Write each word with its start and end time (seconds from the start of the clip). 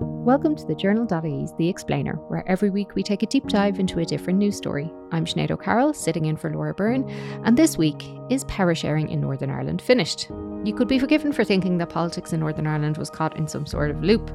Welcome 0.00 0.54
to 0.54 0.64
the 0.64 0.76
Journal.ie's 0.76 1.52
The 1.54 1.68
Explainer, 1.68 2.14
where 2.28 2.48
every 2.48 2.70
week 2.70 2.94
we 2.94 3.02
take 3.02 3.24
a 3.24 3.26
deep 3.26 3.48
dive 3.48 3.80
into 3.80 3.98
a 3.98 4.04
different 4.04 4.38
news 4.38 4.56
story. 4.56 4.92
I'm 5.10 5.24
Sinead 5.24 5.50
O'Carroll, 5.50 5.92
sitting 5.92 6.26
in 6.26 6.36
for 6.36 6.52
Laura 6.52 6.72
Byrne, 6.72 7.08
and 7.44 7.56
this 7.56 7.76
week 7.76 8.04
is 8.30 8.44
power 8.44 8.76
sharing 8.76 9.08
in 9.08 9.20
Northern 9.20 9.50
Ireland 9.50 9.82
finished? 9.82 10.30
You 10.62 10.72
could 10.72 10.86
be 10.86 11.00
forgiven 11.00 11.32
for 11.32 11.42
thinking 11.42 11.78
that 11.78 11.88
politics 11.88 12.32
in 12.32 12.38
Northern 12.38 12.68
Ireland 12.68 12.96
was 12.96 13.10
caught 13.10 13.36
in 13.36 13.48
some 13.48 13.66
sort 13.66 13.90
of 13.90 14.04
loop. 14.04 14.30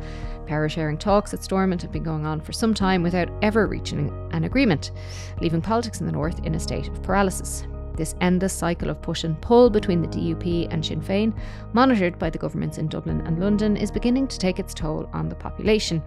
Power 0.47 0.67
sharing 0.67 0.97
talks 0.97 1.33
at 1.33 1.45
Stormont 1.45 1.81
have 1.81 1.93
been 1.93 2.03
going 2.03 2.25
on 2.25 2.41
for 2.41 2.51
some 2.51 2.73
time 2.73 3.01
without 3.01 3.29
ever 3.41 3.65
reaching 3.65 4.11
an 4.33 4.43
agreement, 4.43 4.91
leaving 5.39 5.61
politics 5.61 6.01
in 6.01 6.05
the 6.07 6.11
north 6.11 6.43
in 6.45 6.55
a 6.55 6.59
state 6.59 6.89
of 6.89 7.01
paralysis. 7.03 7.65
This 7.95 8.15
endless 8.21 8.53
cycle 8.53 8.89
of 8.89 9.01
push 9.01 9.23
and 9.23 9.39
pull 9.41 9.69
between 9.69 10.01
the 10.01 10.07
DUP 10.07 10.67
and 10.71 10.83
Sinn 10.83 11.01
Féin, 11.01 11.33
monitored 11.73 12.17
by 12.17 12.29
the 12.29 12.37
governments 12.37 12.77
in 12.77 12.87
Dublin 12.87 13.21
and 13.21 13.39
London, 13.39 13.77
is 13.77 13.91
beginning 13.91 14.27
to 14.27 14.39
take 14.39 14.59
its 14.59 14.73
toll 14.73 15.09
on 15.13 15.29
the 15.29 15.35
population. 15.35 16.01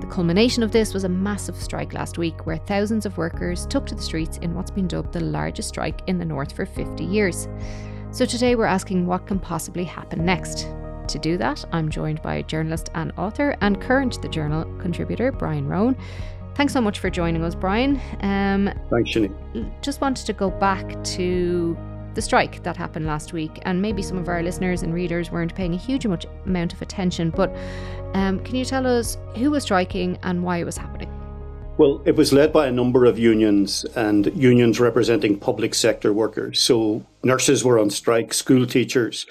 The 0.00 0.06
culmination 0.06 0.62
of 0.62 0.72
this 0.72 0.92
was 0.92 1.04
a 1.04 1.08
massive 1.08 1.56
strike 1.56 1.94
last 1.94 2.18
week, 2.18 2.44
where 2.44 2.58
thousands 2.58 3.06
of 3.06 3.16
workers 3.16 3.66
took 3.66 3.86
to 3.86 3.94
the 3.94 4.02
streets 4.02 4.38
in 4.38 4.54
what's 4.54 4.70
been 4.70 4.88
dubbed 4.88 5.12
the 5.12 5.20
largest 5.20 5.70
strike 5.70 6.02
in 6.06 6.18
the 6.18 6.24
North 6.24 6.52
for 6.52 6.66
50 6.66 7.04
years. 7.04 7.48
So 8.10 8.26
today 8.26 8.54
we're 8.54 8.66
asking 8.66 9.06
what 9.06 9.26
can 9.26 9.38
possibly 9.38 9.84
happen 9.84 10.24
next. 10.24 10.68
To 11.08 11.18
do 11.18 11.36
that, 11.38 11.64
I'm 11.72 11.90
joined 11.90 12.22
by 12.22 12.42
journalist 12.42 12.90
and 12.94 13.12
author 13.16 13.56
and 13.60 13.80
current 13.80 14.20
The 14.22 14.28
Journal 14.28 14.64
contributor 14.78 15.32
Brian 15.32 15.66
Rowan. 15.66 15.96
Thanks 16.54 16.72
so 16.72 16.80
much 16.80 16.98
for 16.98 17.08
joining 17.08 17.42
us, 17.42 17.54
Brian. 17.54 18.00
Um, 18.20 18.70
Thanks, 18.90 19.10
Shani. 19.10 19.32
Just 19.80 20.00
wanted 20.00 20.26
to 20.26 20.32
go 20.32 20.50
back 20.50 21.02
to 21.04 21.76
the 22.14 22.20
strike 22.20 22.62
that 22.62 22.76
happened 22.76 23.06
last 23.06 23.32
week, 23.32 23.58
and 23.62 23.80
maybe 23.80 24.02
some 24.02 24.18
of 24.18 24.28
our 24.28 24.42
listeners 24.42 24.82
and 24.82 24.92
readers 24.92 25.30
weren't 25.30 25.54
paying 25.54 25.72
a 25.72 25.78
huge 25.78 26.04
amount 26.04 26.72
of 26.74 26.82
attention. 26.82 27.30
But 27.30 27.54
um, 28.14 28.40
can 28.40 28.56
you 28.56 28.66
tell 28.66 28.86
us 28.86 29.16
who 29.36 29.50
was 29.50 29.62
striking 29.62 30.18
and 30.22 30.42
why 30.42 30.58
it 30.58 30.64
was 30.64 30.76
happening? 30.76 31.10
Well, 31.78 32.02
it 32.04 32.16
was 32.16 32.34
led 32.34 32.52
by 32.52 32.66
a 32.66 32.72
number 32.72 33.06
of 33.06 33.18
unions 33.18 33.84
and 33.96 34.26
unions 34.36 34.78
representing 34.78 35.38
public 35.38 35.74
sector 35.74 36.12
workers. 36.12 36.60
So 36.60 37.02
nurses 37.24 37.64
were 37.64 37.78
on 37.78 37.88
strike, 37.88 38.34
school 38.34 38.66
teachers, 38.66 39.24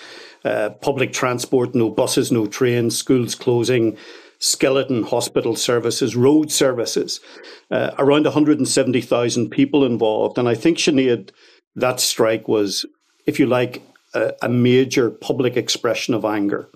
uh, 0.43 0.71
public 0.81 1.13
transport, 1.13 1.75
no 1.75 1.91
buses, 1.91 2.31
no 2.31 2.47
trains, 2.47 2.97
schools 2.97 3.35
closing, 3.35 3.95
skeleton 4.41 5.03
hospital 5.03 5.55
services, 5.55 6.15
road 6.15 6.51
services, 6.51 7.21
uh, 7.69 7.91
around 7.99 8.23
170,000 8.23 9.49
people 9.49 9.85
involved. 9.85 10.37
And 10.37 10.49
I 10.49 10.55
think, 10.55 10.79
Sinead, 10.79 11.29
that 11.75 11.99
strike 11.99 12.47
was, 12.47 12.85
if 13.27 13.39
you 13.39 13.45
like, 13.45 13.83
a, 14.15 14.33
a 14.41 14.49
major 14.49 15.11
public 15.11 15.55
expression 15.55 16.15
of 16.15 16.25
anger. 16.25 16.67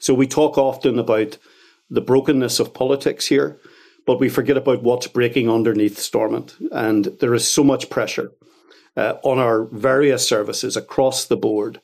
So 0.00 0.12
we 0.14 0.26
talk 0.26 0.58
often 0.58 0.98
about 0.98 1.38
the 1.88 2.00
brokenness 2.00 2.58
of 2.58 2.74
politics 2.74 3.26
here, 3.26 3.56
but 4.04 4.18
we 4.18 4.28
forget 4.28 4.56
about 4.56 4.82
what's 4.82 5.06
breaking 5.06 5.48
underneath 5.48 5.98
Stormont. 5.98 6.56
And 6.72 7.04
there 7.20 7.34
is 7.34 7.48
so 7.48 7.62
much 7.62 7.88
pressure 7.88 8.32
uh, 8.96 9.14
on 9.22 9.38
our 9.38 9.66
various 9.66 10.28
services 10.28 10.76
across 10.76 11.26
the 11.26 11.36
board. 11.36 11.80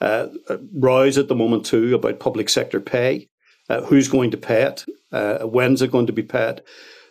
Uh, 0.00 0.28
rows 0.74 1.18
at 1.18 1.26
the 1.26 1.34
moment 1.34 1.66
too 1.66 1.94
about 1.94 2.20
public 2.20 2.50
sector 2.50 2.80
pay 2.80 3.28
uh, 3.68 3.82
who's 3.82 4.08
going 4.08 4.30
to 4.30 4.36
pay 4.36 4.62
it, 4.62 4.84
uh, 5.12 5.38
when's 5.40 5.82
it 5.82 5.92
going 5.92 6.06
to 6.06 6.12
be 6.12 6.22
paid. 6.22 6.62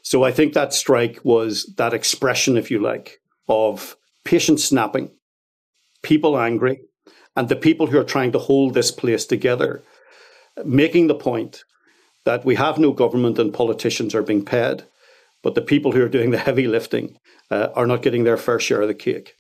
So 0.02 0.24
I 0.24 0.32
think 0.32 0.54
that 0.54 0.74
strike 0.74 1.20
was 1.24 1.74
that 1.78 1.94
expression, 1.94 2.58
if 2.58 2.70
you 2.70 2.80
like, 2.80 3.20
of 3.48 3.98
patient 4.24 4.60
snapping, 4.60 5.12
people 6.04 6.38
angry, 6.38 6.80
and 7.36 7.50
the 7.50 7.56
people 7.56 7.88
who 7.88 8.00
are 8.00 8.04
trying 8.04 8.32
to 8.34 8.40
hold 8.40 8.74
this 8.74 8.92
place 8.92 9.26
together, 9.26 9.84
making 10.64 11.08
the 11.08 11.16
point 11.16 11.64
that 12.24 12.46
we 12.46 12.56
have 12.56 12.78
no 12.78 12.92
government 12.92 13.40
and 13.40 13.54
politicians 13.54 14.16
are 14.16 14.24
being 14.24 14.46
paid, 14.46 14.84
but 15.44 15.56
the 15.56 15.62
people 15.62 15.92
who 15.92 16.04
are 16.04 16.10
doing 16.10 16.32
the 16.32 16.38
heavy 16.38 16.68
lifting 16.68 17.18
uh, 17.52 17.70
are 17.76 17.88
not 17.88 18.02
getting 18.02 18.24
their 18.24 18.38
fair 18.38 18.60
share 18.60 18.82
of 18.82 18.88
the 18.88 18.94
cake. 18.94 19.36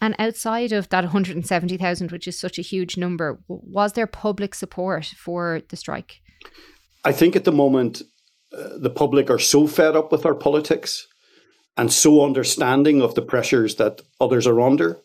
And 0.00 0.14
outside 0.18 0.72
of 0.72 0.88
that 0.88 1.04
170,000, 1.04 2.10
which 2.10 2.26
is 2.26 2.38
such 2.38 2.58
a 2.58 2.62
huge 2.62 2.96
number, 2.96 3.38
was 3.48 3.92
there 3.92 4.06
public 4.06 4.54
support 4.54 5.06
for 5.06 5.62
the 5.68 5.76
strike? 5.76 6.20
I 7.04 7.12
think 7.12 7.36
at 7.36 7.44
the 7.44 7.52
moment, 7.52 8.02
uh, 8.56 8.78
the 8.78 8.90
public 8.90 9.30
are 9.30 9.38
so 9.38 9.66
fed 9.66 9.96
up 9.96 10.12
with 10.12 10.24
our 10.24 10.34
politics 10.34 11.06
and 11.76 11.92
so 11.92 12.24
understanding 12.24 13.02
of 13.02 13.14
the 13.14 13.22
pressures 13.22 13.76
that 13.76 14.00
others 14.20 14.46
are 14.46 14.60
under 14.60 15.00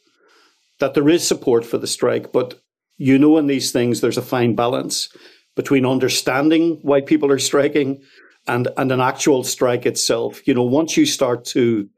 that 0.79 0.93
there 0.93 1.09
is 1.09 1.27
support 1.27 1.65
for 1.65 1.77
the 1.77 1.87
strike. 1.87 2.31
But 2.31 2.61
you 2.97 3.17
know, 3.17 3.37
in 3.37 3.47
these 3.47 3.71
things, 3.71 4.01
there's 4.01 4.17
a 4.17 4.21
fine 4.21 4.55
balance 4.55 5.09
between 5.55 5.85
understanding 5.85 6.79
why 6.81 7.01
people 7.01 7.31
are 7.31 7.39
striking 7.39 8.01
and, 8.47 8.67
and 8.77 8.91
an 8.91 8.99
actual 8.99 9.43
strike 9.43 9.85
itself. 9.85 10.45
You 10.47 10.53
know, 10.53 10.63
once 10.63 10.97
you 10.97 11.05
start 11.05 11.45
to 11.45 11.89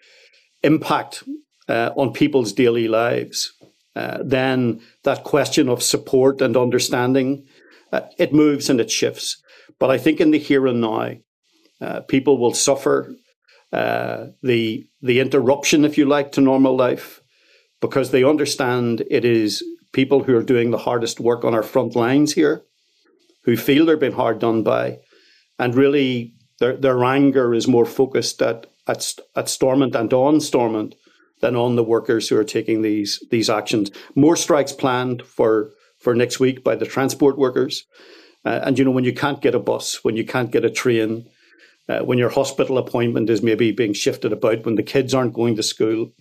impact 0.63 1.23
uh, 1.67 1.91
on 1.95 2.13
people's 2.13 2.53
daily 2.53 2.87
lives, 2.87 3.53
uh, 3.95 4.19
then 4.23 4.81
that 5.03 5.23
question 5.23 5.69
of 5.69 5.83
support 5.83 6.41
and 6.41 6.55
understanding 6.55 7.45
uh, 7.91 8.01
it 8.17 8.33
moves 8.33 8.69
and 8.69 8.79
it 8.79 8.91
shifts. 8.91 9.41
But 9.79 9.91
I 9.91 9.97
think 9.97 10.19
in 10.19 10.31
the 10.31 10.39
here 10.39 10.67
and 10.67 10.81
now, 10.81 11.15
uh, 11.81 12.01
people 12.01 12.37
will 12.37 12.53
suffer 12.53 13.15
uh, 13.73 14.27
the 14.43 14.87
the 15.01 15.19
interruption, 15.19 15.85
if 15.85 15.97
you 15.97 16.05
like, 16.05 16.31
to 16.33 16.41
normal 16.41 16.75
life 16.75 17.21
because 17.79 18.11
they 18.11 18.23
understand 18.23 19.03
it 19.09 19.25
is 19.25 19.63
people 19.91 20.23
who 20.23 20.37
are 20.37 20.43
doing 20.43 20.71
the 20.71 20.77
hardest 20.77 21.19
work 21.19 21.43
on 21.43 21.53
our 21.53 21.63
front 21.63 21.95
lines 21.95 22.33
here, 22.33 22.63
who 23.43 23.57
feel 23.57 23.85
they're 23.85 23.97
being 23.97 24.11
hard 24.13 24.39
done 24.39 24.63
by, 24.63 24.99
and 25.57 25.75
really 25.75 26.33
their 26.59 26.77
their 26.77 27.03
anger 27.03 27.53
is 27.53 27.67
more 27.67 27.85
focused 27.85 28.41
at 28.41 28.67
at, 28.87 29.13
at 29.35 29.49
Stormont 29.49 29.95
and 29.95 30.13
on 30.13 30.39
Stormont 30.39 30.95
than 31.41 31.55
on 31.55 31.75
the 31.75 31.83
workers 31.83 32.29
who 32.29 32.37
are 32.37 32.43
taking 32.43 32.81
these 32.81 33.23
these 33.31 33.49
actions. 33.49 33.91
More 34.15 34.35
strikes 34.35 34.71
planned 34.71 35.23
for 35.23 35.71
for 36.01 36.15
next 36.15 36.39
week 36.39 36.63
by 36.63 36.75
the 36.75 36.85
transport 36.85 37.37
workers. 37.37 37.85
Uh, 38.43 38.59
and 38.63 38.77
you 38.77 38.85
know, 38.85 38.91
when 38.91 39.03
you 39.03 39.13
can't 39.13 39.41
get 39.41 39.55
a 39.55 39.59
bus, 39.59 40.03
when 40.03 40.17
you 40.17 40.25
can't 40.25 40.51
get 40.51 40.65
a 40.65 40.69
train, 40.69 41.29
uh, 41.87 41.99
when 41.99 42.17
your 42.17 42.29
hospital 42.29 42.77
appointment 42.77 43.29
is 43.29 43.41
maybe 43.41 43.71
being 43.71 43.93
shifted 43.93 44.33
about, 44.33 44.65
when 44.65 44.75
the 44.75 44.83
kids 44.83 45.13
aren't 45.13 45.33
going 45.33 45.55
to 45.55 45.63
school, 45.63 46.11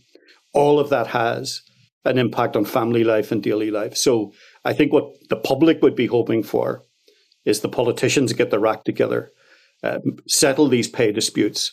all 0.52 0.78
of 0.78 0.90
that 0.90 1.08
has 1.08 1.62
an 2.04 2.18
impact 2.18 2.56
on 2.56 2.64
family 2.64 3.04
life 3.04 3.30
and 3.30 3.42
daily 3.42 3.70
life. 3.70 3.96
So 3.96 4.32
I 4.64 4.72
think 4.72 4.92
what 4.92 5.12
the 5.28 5.36
public 5.36 5.82
would 5.82 5.96
be 5.96 6.06
hoping 6.06 6.42
for 6.42 6.82
is 7.44 7.60
the 7.60 7.68
politicians 7.68 8.32
get 8.32 8.50
their 8.50 8.66
act 8.66 8.84
together, 8.84 9.30
uh, 9.82 9.98
settle 10.26 10.68
these 10.68 10.88
pay 10.88 11.12
disputes, 11.12 11.72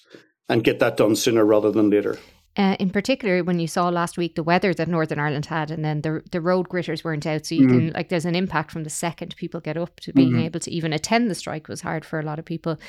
and 0.50 0.64
get 0.64 0.80
that 0.80 0.98
done 0.98 1.16
sooner 1.16 1.46
rather 1.46 1.72
than 1.72 1.90
later. 1.90 2.18
Uh, 2.58 2.76
in 2.80 2.90
particular, 2.90 3.44
when 3.44 3.60
you 3.60 3.68
saw 3.68 3.88
last 3.90 4.18
week 4.18 4.34
the 4.34 4.42
weather 4.42 4.74
that 4.74 4.88
Northern 4.88 5.20
Ireland 5.20 5.46
had, 5.46 5.70
and 5.70 5.86
then 5.86 6.02
the 6.02 6.24
the 6.32 6.42
road 6.42 6.68
gritters 6.70 7.04
weren't 7.04 7.28
out, 7.28 7.46
so 7.46 7.56
you 7.56 7.68
mm-hmm. 7.68 7.78
can 7.78 7.94
like 7.94 8.10
there's 8.10 8.26
an 8.26 8.36
impact 8.36 8.72
from 8.72 8.84
the 8.84 8.90
second 8.90 9.36
people 9.36 9.60
get 9.60 9.78
up 9.78 10.00
to 10.02 10.12
being 10.12 10.32
mm-hmm. 10.32 10.46
able 10.46 10.60
to 10.62 10.72
even 10.72 10.92
attend 10.92 11.30
the 11.30 11.36
strike 11.36 11.68
was 11.68 11.82
hard 11.82 12.04
for 12.04 12.20
a 12.20 12.24
lot 12.24 12.40
of 12.40 12.46
people. 12.46 12.80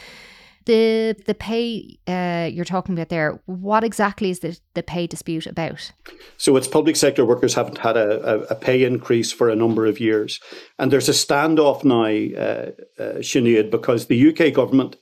The 0.64 1.14
the 1.26 1.34
pay 1.34 1.98
uh, 2.06 2.48
you're 2.50 2.64
talking 2.64 2.94
about 2.94 3.10
there, 3.10 3.40
what 3.44 3.84
exactly 3.84 4.30
is 4.30 4.40
the, 4.40 4.58
the 4.72 4.82
pay 4.82 5.06
dispute 5.06 5.46
about? 5.46 5.92
So 6.38 6.56
it's 6.56 6.68
public 6.68 6.96
sector 6.96 7.26
workers 7.26 7.52
haven't 7.52 7.78
had 7.78 7.98
a, 7.98 8.22
a, 8.22 8.38
a 8.44 8.54
pay 8.54 8.84
increase 8.84 9.32
for 9.32 9.50
a 9.50 9.56
number 9.56 9.84
of 9.84 10.00
years, 10.00 10.40
and 10.78 10.90
there's 10.90 11.10
a 11.10 11.12
standoff 11.12 11.84
now, 11.84 12.04
uh, 12.40 12.70
uh, 12.98 13.18
Sinead, 13.18 13.70
because 13.70 14.06
the 14.06 14.28
UK 14.30 14.54
government, 14.54 14.96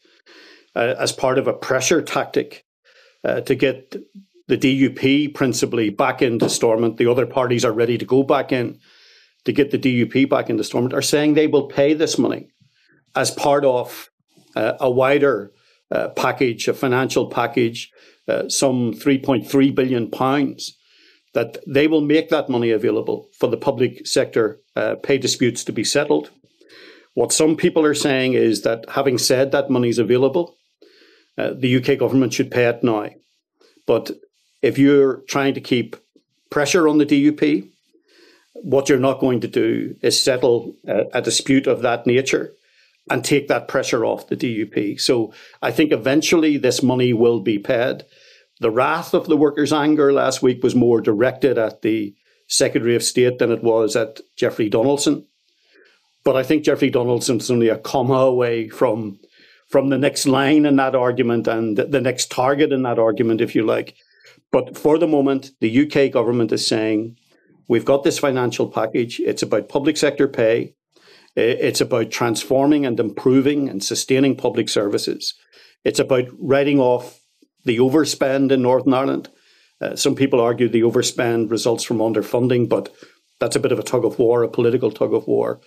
uh, 0.74 0.96
as 0.98 1.12
part 1.12 1.38
of 1.38 1.46
a 1.46 1.52
pressure 1.52 2.02
tactic 2.02 2.64
uh, 3.24 3.42
to 3.42 3.54
get 3.54 3.94
the 4.48 4.56
DUP 4.56 5.34
principally 5.34 5.90
back 5.90 6.22
into 6.22 6.48
Stormont. 6.48 6.96
The 6.96 7.10
other 7.10 7.26
parties 7.26 7.64
are 7.64 7.72
ready 7.72 7.98
to 7.98 8.04
go 8.04 8.22
back 8.22 8.52
in 8.52 8.78
to 9.44 9.52
get 9.52 9.70
the 9.70 9.78
DUP 9.78 10.28
back 10.28 10.50
into 10.50 10.64
Stormont, 10.64 10.92
are 10.92 11.02
saying 11.02 11.34
they 11.34 11.46
will 11.46 11.68
pay 11.68 11.94
this 11.94 12.18
money 12.18 12.48
as 13.14 13.30
part 13.30 13.64
of 13.64 14.10
uh, 14.56 14.74
a 14.80 14.90
wider 14.90 15.52
uh, 15.90 16.08
package, 16.10 16.68
a 16.68 16.74
financial 16.74 17.30
package, 17.30 17.90
uh, 18.28 18.48
some 18.48 18.92
3.3 18.92 19.74
billion 19.74 20.10
pounds, 20.10 20.76
that 21.32 21.58
they 21.66 21.86
will 21.86 22.00
make 22.00 22.28
that 22.30 22.48
money 22.48 22.70
available 22.70 23.28
for 23.38 23.48
the 23.48 23.56
public 23.56 24.06
sector 24.06 24.60
uh, 24.74 24.96
pay 25.02 25.16
disputes 25.16 25.62
to 25.62 25.72
be 25.72 25.84
settled. 25.84 26.30
What 27.14 27.32
some 27.32 27.56
people 27.56 27.84
are 27.84 27.94
saying 27.94 28.34
is 28.34 28.62
that 28.62 28.84
having 28.90 29.16
said 29.16 29.52
that 29.52 29.70
money 29.70 29.88
is 29.88 29.98
available, 29.98 30.56
uh, 31.38 31.52
the 31.56 31.76
UK 31.76 31.98
government 31.98 32.32
should 32.32 32.50
pay 32.50 32.66
it 32.66 32.82
now. 32.82 33.10
But 33.86 34.10
if 34.66 34.78
you're 34.78 35.18
trying 35.28 35.54
to 35.54 35.60
keep 35.60 35.96
pressure 36.50 36.88
on 36.88 36.98
the 36.98 37.06
DUP, 37.06 37.70
what 38.54 38.88
you're 38.88 38.98
not 38.98 39.20
going 39.20 39.40
to 39.40 39.48
do 39.48 39.94
is 40.02 40.18
settle 40.18 40.74
a, 40.88 41.04
a, 41.14 41.22
dispute 41.22 41.68
of 41.68 41.82
that 41.82 42.04
nature 42.06 42.52
and 43.08 43.24
take 43.24 43.46
that 43.46 43.68
pressure 43.68 44.04
off 44.04 44.26
the 44.26 44.36
DUP. 44.36 45.00
So 45.00 45.32
I 45.62 45.70
think 45.70 45.92
eventually 45.92 46.56
this 46.56 46.82
money 46.82 47.12
will 47.12 47.40
be 47.40 47.58
paid. 47.60 48.04
The 48.58 48.72
wrath 48.72 49.14
of 49.14 49.26
the 49.26 49.36
workers' 49.36 49.72
anger 49.72 50.12
last 50.12 50.42
week 50.42 50.64
was 50.64 50.74
more 50.74 51.00
directed 51.00 51.58
at 51.58 51.82
the 51.82 52.16
Secretary 52.48 52.96
of 52.96 53.04
State 53.04 53.38
than 53.38 53.52
it 53.52 53.62
was 53.62 53.94
at 53.94 54.20
Jeffrey 54.36 54.68
Donaldson. 54.68 55.26
But 56.24 56.36
I 56.36 56.42
think 56.42 56.64
Jeffrey 56.64 56.90
Donaldson's 56.90 57.50
only 57.50 57.68
a 57.68 57.78
comma 57.78 58.14
away 58.14 58.68
from 58.68 59.20
from 59.68 59.90
the 59.90 59.98
next 59.98 60.26
line 60.26 60.64
in 60.64 60.76
that 60.76 60.94
argument 60.94 61.48
and 61.48 61.76
the 61.76 62.00
next 62.00 62.30
target 62.30 62.72
in 62.72 62.82
that 62.82 63.00
argument, 63.00 63.40
if 63.40 63.54
you 63.54 63.64
like. 63.64 63.96
But 64.56 64.74
for 64.74 64.96
the 64.96 65.06
moment, 65.06 65.50
the 65.60 65.82
UK 65.82 66.10
government 66.10 66.50
is 66.50 66.66
saying 66.66 67.18
we've 67.68 67.84
got 67.84 68.04
this 68.04 68.18
financial 68.18 68.66
package. 68.66 69.20
It's 69.20 69.42
about 69.42 69.68
public 69.68 69.98
sector 69.98 70.26
pay. 70.26 70.72
It's 71.36 71.82
about 71.82 72.10
transforming 72.10 72.86
and 72.86 72.98
improving 72.98 73.68
and 73.68 73.84
sustaining 73.84 74.34
public 74.34 74.70
services. 74.70 75.34
It's 75.84 75.98
about 75.98 76.28
writing 76.38 76.80
off 76.80 77.20
the 77.66 77.76
overspend 77.76 78.50
in 78.50 78.62
Northern 78.62 78.94
Ireland. 78.94 79.28
Uh, 79.78 79.94
some 79.94 80.14
people 80.14 80.40
argue 80.40 80.70
the 80.70 80.84
overspend 80.84 81.50
results 81.50 81.84
from 81.84 81.98
underfunding, 81.98 82.66
but 82.66 82.88
that's 83.38 83.56
a 83.56 83.60
bit 83.60 83.72
of 83.72 83.78
a 83.78 83.82
tug 83.82 84.06
of 84.06 84.18
war, 84.18 84.42
a 84.42 84.48
political 84.48 84.90
tug 84.90 85.12
of 85.12 85.26
war. 85.26 85.60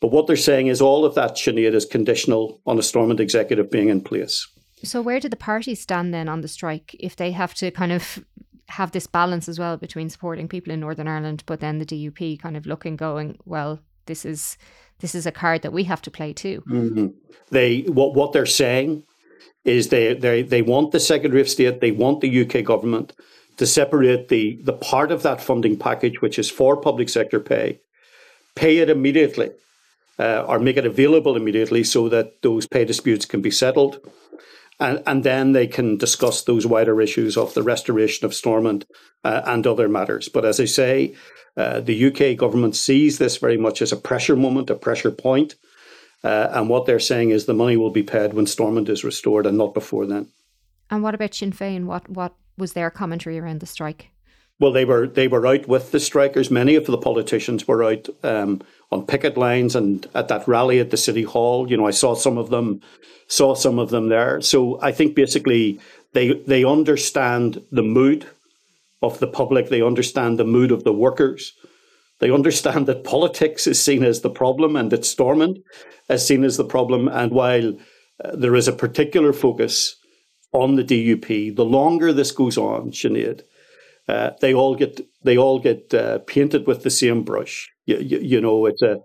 But 0.00 0.12
what 0.12 0.26
they're 0.26 0.36
saying 0.36 0.68
is 0.68 0.80
all 0.80 1.04
of 1.04 1.14
that, 1.14 1.32
Sinead, 1.32 1.74
is 1.74 1.84
conditional 1.84 2.62
on 2.64 2.78
a 2.78 2.82
Stormont 2.82 3.20
executive 3.20 3.70
being 3.70 3.90
in 3.90 4.00
place. 4.00 4.48
So, 4.82 5.02
where 5.02 5.20
do 5.20 5.28
the 5.28 5.36
parties 5.36 5.80
stand 5.80 6.14
then 6.14 6.28
on 6.28 6.40
the 6.40 6.48
strike 6.48 6.96
if 6.98 7.16
they 7.16 7.32
have 7.32 7.54
to 7.54 7.70
kind 7.70 7.92
of 7.92 8.24
have 8.68 8.92
this 8.92 9.06
balance 9.06 9.48
as 9.48 9.58
well 9.58 9.76
between 9.76 10.08
supporting 10.08 10.48
people 10.48 10.72
in 10.72 10.80
Northern 10.80 11.08
Ireland, 11.08 11.42
but 11.46 11.60
then 11.60 11.78
the 11.78 11.86
DUP 11.86 12.40
kind 12.40 12.56
of 12.56 12.66
looking, 12.66 12.96
going, 12.96 13.36
well, 13.44 13.80
this 14.06 14.24
is 14.24 14.56
this 15.00 15.14
is 15.14 15.26
a 15.26 15.32
card 15.32 15.62
that 15.62 15.72
we 15.72 15.84
have 15.84 16.02
to 16.02 16.10
play 16.10 16.32
too. 16.32 16.62
Mm-hmm. 16.68 17.08
They 17.50 17.80
what 17.82 18.14
what 18.14 18.32
they're 18.32 18.46
saying 18.46 19.04
is 19.64 19.88
they 19.88 20.14
they 20.14 20.42
they 20.42 20.62
want 20.62 20.92
the 20.92 21.00
Secretary 21.00 21.40
of 21.40 21.48
State, 21.48 21.80
they 21.80 21.90
want 21.90 22.20
the 22.20 22.42
UK 22.42 22.64
government 22.64 23.12
to 23.56 23.66
separate 23.66 24.28
the 24.28 24.58
the 24.62 24.72
part 24.72 25.10
of 25.12 25.22
that 25.22 25.40
funding 25.40 25.76
package 25.76 26.20
which 26.20 26.38
is 26.38 26.50
for 26.50 26.76
public 26.76 27.08
sector 27.08 27.40
pay, 27.40 27.80
pay 28.54 28.78
it 28.78 28.88
immediately 28.88 29.50
uh, 30.18 30.44
or 30.46 30.58
make 30.58 30.76
it 30.76 30.86
available 30.86 31.36
immediately 31.36 31.82
so 31.84 32.08
that 32.08 32.42
those 32.42 32.66
pay 32.66 32.84
disputes 32.84 33.24
can 33.26 33.40
be 33.40 33.50
settled. 33.50 34.00
And, 34.80 35.02
and 35.06 35.24
then 35.24 35.52
they 35.52 35.66
can 35.66 35.98
discuss 35.98 36.42
those 36.42 36.66
wider 36.66 37.00
issues 37.00 37.36
of 37.36 37.52
the 37.54 37.62
restoration 37.62 38.24
of 38.24 38.34
Stormont 38.34 38.86
uh, 39.24 39.42
and 39.44 39.66
other 39.66 39.88
matters. 39.88 40.28
But 40.28 40.46
as 40.46 40.58
I 40.58 40.64
say, 40.64 41.14
uh, 41.56 41.80
the 41.80 42.06
UK 42.06 42.36
government 42.36 42.74
sees 42.74 43.18
this 43.18 43.36
very 43.36 43.58
much 43.58 43.82
as 43.82 43.92
a 43.92 43.96
pressure 43.96 44.36
moment, 44.36 44.70
a 44.70 44.74
pressure 44.74 45.10
point. 45.10 45.56
Uh, 46.24 46.48
and 46.52 46.68
what 46.68 46.86
they're 46.86 46.98
saying 46.98 47.30
is 47.30 47.44
the 47.44 47.54
money 47.54 47.76
will 47.76 47.90
be 47.90 48.02
paid 48.02 48.32
when 48.32 48.46
Stormont 48.46 48.88
is 48.88 49.04
restored 49.04 49.46
and 49.46 49.58
not 49.58 49.74
before 49.74 50.06
then. 50.06 50.28
And 50.90 51.02
what 51.02 51.14
about 51.14 51.34
Sinn 51.34 51.52
Féin? 51.52 51.84
What 51.84 52.08
what 52.08 52.34
was 52.58 52.72
their 52.72 52.90
commentary 52.90 53.38
around 53.38 53.60
the 53.60 53.66
strike? 53.66 54.10
Well, 54.58 54.72
they 54.72 54.84
were 54.84 55.06
they 55.06 55.28
were 55.28 55.46
out 55.46 55.66
with 55.66 55.92
the 55.92 56.00
strikers. 56.00 56.50
Many 56.50 56.74
of 56.74 56.86
the 56.86 56.98
politicians 56.98 57.66
were 57.66 57.82
out 57.82 58.08
um, 58.22 58.60
on 58.90 59.06
picket 59.06 59.36
lines 59.36 59.76
and 59.76 60.06
at 60.14 60.28
that 60.28 60.46
rally 60.48 60.80
at 60.80 60.90
the 60.90 60.96
city 60.96 61.22
hall. 61.22 61.70
You 61.70 61.76
know, 61.76 61.86
I 61.86 61.92
saw 61.92 62.14
some 62.14 62.38
of 62.38 62.50
them, 62.50 62.80
saw 63.28 63.54
some 63.54 63.78
of 63.78 63.90
them 63.90 64.08
there. 64.08 64.40
So 64.40 64.80
I 64.82 64.92
think 64.92 65.14
basically 65.14 65.80
they 66.12 66.34
they 66.46 66.64
understand 66.64 67.62
the 67.70 67.82
mood 67.82 68.26
of 69.02 69.18
the 69.18 69.28
public. 69.28 69.68
They 69.68 69.82
understand 69.82 70.38
the 70.38 70.44
mood 70.44 70.70
of 70.72 70.84
the 70.84 70.92
workers. 70.92 71.52
They 72.18 72.30
understand 72.30 72.86
that 72.86 73.04
politics 73.04 73.66
is 73.66 73.82
seen 73.82 74.04
as 74.04 74.20
the 74.20 74.30
problem 74.30 74.76
and 74.76 74.90
that 74.92 75.06
Stormont 75.06 75.58
is 76.08 76.26
seen 76.26 76.44
as 76.44 76.56
the 76.56 76.64
problem. 76.64 77.08
And 77.08 77.32
while 77.32 77.72
uh, 78.22 78.36
there 78.36 78.54
is 78.54 78.68
a 78.68 78.72
particular 78.72 79.32
focus 79.32 79.96
on 80.52 80.76
the 80.76 80.84
DUP, 80.84 81.56
the 81.56 81.64
longer 81.64 82.12
this 82.12 82.32
goes 82.32 82.58
on, 82.58 82.90
Sinead, 82.90 83.42
uh, 84.08 84.32
they 84.40 84.52
all 84.52 84.74
get 84.74 85.00
they 85.22 85.38
all 85.38 85.60
get 85.60 85.94
uh, 85.94 86.18
painted 86.20 86.66
with 86.66 86.82
the 86.82 86.90
same 86.90 87.22
brush. 87.22 87.70
You, 87.90 87.98
you, 87.98 88.18
you 88.18 88.40
know, 88.40 88.66
it's 88.66 88.82
a 88.82 89.00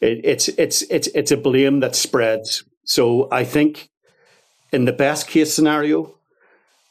it, 0.00 0.20
it's 0.24 0.48
it's 0.48 0.82
it's 0.82 1.08
it's 1.08 1.32
a 1.32 1.36
blame 1.36 1.80
that 1.80 1.96
spreads. 1.96 2.64
So 2.84 3.28
I 3.30 3.44
think 3.44 3.88
in 4.72 4.84
the 4.84 4.92
best 4.92 5.28
case 5.28 5.54
scenario, 5.54 6.14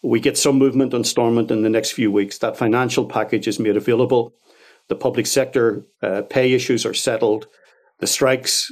we 0.02 0.20
get 0.20 0.38
some 0.38 0.58
movement 0.58 0.94
on 0.94 1.04
Stormont 1.04 1.52
in 1.52 1.62
the 1.62 1.70
next 1.70 1.92
few 1.92 2.12
weeks. 2.12 2.38
That 2.38 2.58
financial 2.58 3.06
package 3.06 3.48
is 3.48 3.60
made 3.60 3.78
available. 3.78 4.34
The 4.88 4.96
public 4.96 5.28
sector 5.28 5.86
uh, 6.02 6.24
pay 6.30 6.54
issues 6.54 6.86
are 6.86 6.96
settled. 6.96 7.48
The 8.00 8.08
strikes, 8.08 8.72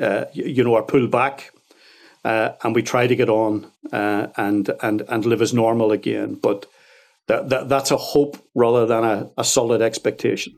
uh, 0.00 0.24
you 0.32 0.64
know, 0.64 0.74
are 0.74 0.82
pulled 0.82 1.10
back, 1.10 1.52
uh, 2.24 2.50
and 2.62 2.74
we 2.74 2.82
try 2.82 3.06
to 3.06 3.16
get 3.16 3.28
on 3.28 3.70
uh, 3.92 4.28
and 4.36 4.70
and 4.80 5.02
and 5.08 5.26
live 5.26 5.42
as 5.42 5.52
normal 5.52 5.92
again. 5.92 6.34
But 6.34 6.66
that, 7.26 7.48
that 7.50 7.68
that's 7.68 7.90
a 7.90 7.96
hope 7.96 8.38
rather 8.54 8.86
than 8.86 9.04
a, 9.04 9.30
a 9.36 9.44
solid 9.44 9.82
expectation. 9.82 10.54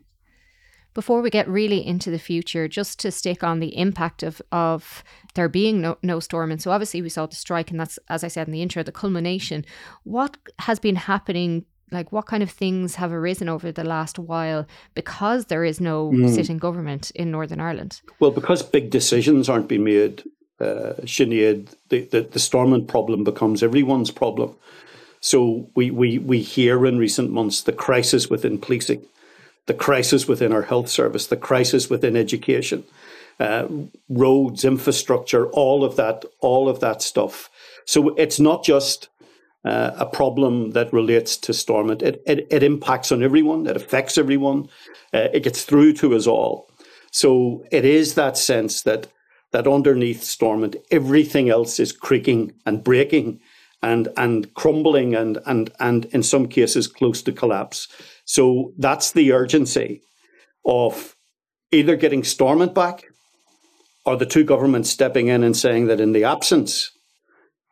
Before 0.93 1.23
we 1.23 1.31
get 1.31 1.49
really 1.49 1.87
into 1.87 2.11
the 2.11 2.19
future, 2.19 2.67
just 2.67 2.99
to 3.01 3.11
stick 3.11 3.45
on 3.45 3.61
the 3.61 3.77
impact 3.77 4.23
of 4.23 4.43
of 4.53 5.05
there 5.35 5.49
being 5.49 5.81
no, 5.81 5.99
no 6.03 6.21
storm, 6.21 6.51
and 6.51 6.61
so 6.61 6.71
obviously 6.71 7.03
we 7.03 7.09
saw 7.09 7.27
the 7.27 7.37
strike, 7.37 7.71
and 7.71 7.79
that's 7.79 7.99
as 8.09 8.25
I 8.25 8.29
said 8.29 8.49
in 8.49 8.53
the 8.53 8.63
intro, 8.63 8.83
the 8.83 8.93
culmination. 8.93 9.65
What 10.05 10.37
has 10.59 10.79
been 10.79 10.97
happening 10.97 11.65
like 11.93 12.13
what 12.13 12.27
kind 12.27 12.43
of 12.43 12.51
things 12.51 12.95
have 12.97 13.13
arisen 13.13 13.49
over 13.49 13.73
the 13.73 13.85
last 13.85 14.19
while 14.19 14.67
because 14.95 15.47
there 15.47 15.65
is 15.65 15.81
no 15.81 16.11
mm. 16.11 16.33
sitting 16.33 16.59
government 16.59 17.11
in 17.13 17.31
Northern 17.31 17.61
Ireland? 17.61 18.01
Well, 18.21 18.31
because 18.31 18.63
big 18.63 18.91
decisions 18.91 19.49
aren't 19.49 19.69
being 19.69 19.85
made, 19.85 20.23
uh, 20.61 20.95
Sinead, 21.05 21.75
the, 21.89 22.03
the, 22.03 22.23
the 22.23 22.39
Stormont 22.39 22.89
problem 22.89 23.25
becomes 23.25 23.63
everyone's 23.63 24.11
problem. 24.11 24.55
So 25.21 25.69
we, 25.75 25.91
we, 25.91 26.19
we 26.19 26.41
hear 26.41 26.87
in 26.87 26.99
recent 26.99 27.31
months 27.31 27.63
the 27.63 27.73
crisis 27.73 28.31
within 28.31 28.59
policing, 28.59 29.05
the 29.71 29.75
crisis 29.75 30.27
within 30.27 30.53
our 30.53 30.63
health 30.63 30.89
service, 30.89 31.29
the 31.29 31.37
crisis 31.37 31.89
within 31.89 32.17
education, 32.17 32.83
uh, 33.39 33.69
roads, 34.09 34.65
infrastructure, 34.65 35.47
all 35.51 35.85
of 35.85 35.95
that, 35.95 36.25
all 36.41 36.69
of 36.69 36.81
that 36.81 37.01
stuff. 37.01 37.49
So 37.85 38.09
it's 38.17 38.41
not 38.41 38.65
just 38.65 39.09
uh, 39.65 39.93
a 39.97 40.07
problem 40.07 40.73
that 40.73 40.93
relates 40.93 41.37
to 41.37 41.55
Stormont. 41.55 42.03
It, 42.03 42.21
it, 42.27 42.49
it, 42.51 42.65
impacts 42.65 43.13
on 43.13 43.23
everyone. 43.23 43.69
It 43.69 43.77
affects 43.77 44.19
everyone. 44.19 44.69
Uh, 45.15 45.29
it 45.33 45.45
gets 45.45 45.63
through 45.63 45.93
to 46.01 46.17
us 46.17 46.27
all. 46.27 46.69
So 47.13 47.65
it 47.71 47.85
is 47.85 48.15
that 48.15 48.37
sense 48.37 48.83
that 48.83 49.07
that 49.53 49.69
underneath 49.69 50.25
Stormont, 50.25 50.75
everything 50.91 51.49
else 51.49 51.79
is 51.79 51.93
creaking 51.93 52.55
and 52.67 52.83
breaking 52.83 53.39
and 53.83 54.09
and 54.17 54.53
crumbling 54.55 55.15
and 55.15 55.39
and 55.47 55.71
and 55.79 56.07
in 56.07 56.23
some 56.23 56.49
cases 56.49 56.89
close 56.89 57.23
to 57.23 57.33
collapse. 57.33 57.89
So 58.31 58.73
that's 58.79 59.11
the 59.11 59.33
urgency 59.33 60.03
of 60.65 61.17
either 61.73 61.97
getting 61.97 62.23
Stormont 62.23 62.77
back 62.77 63.07
or 64.07 64.17
the 64.17 64.25
two 64.25 64.45
governments 64.45 64.89
stepping 64.89 65.27
in 65.27 65.43
and 65.43 65.57
saying 65.57 65.89
that 65.89 66.01
in 66.01 66.13
the 66.13 66.23
absence 66.23 66.93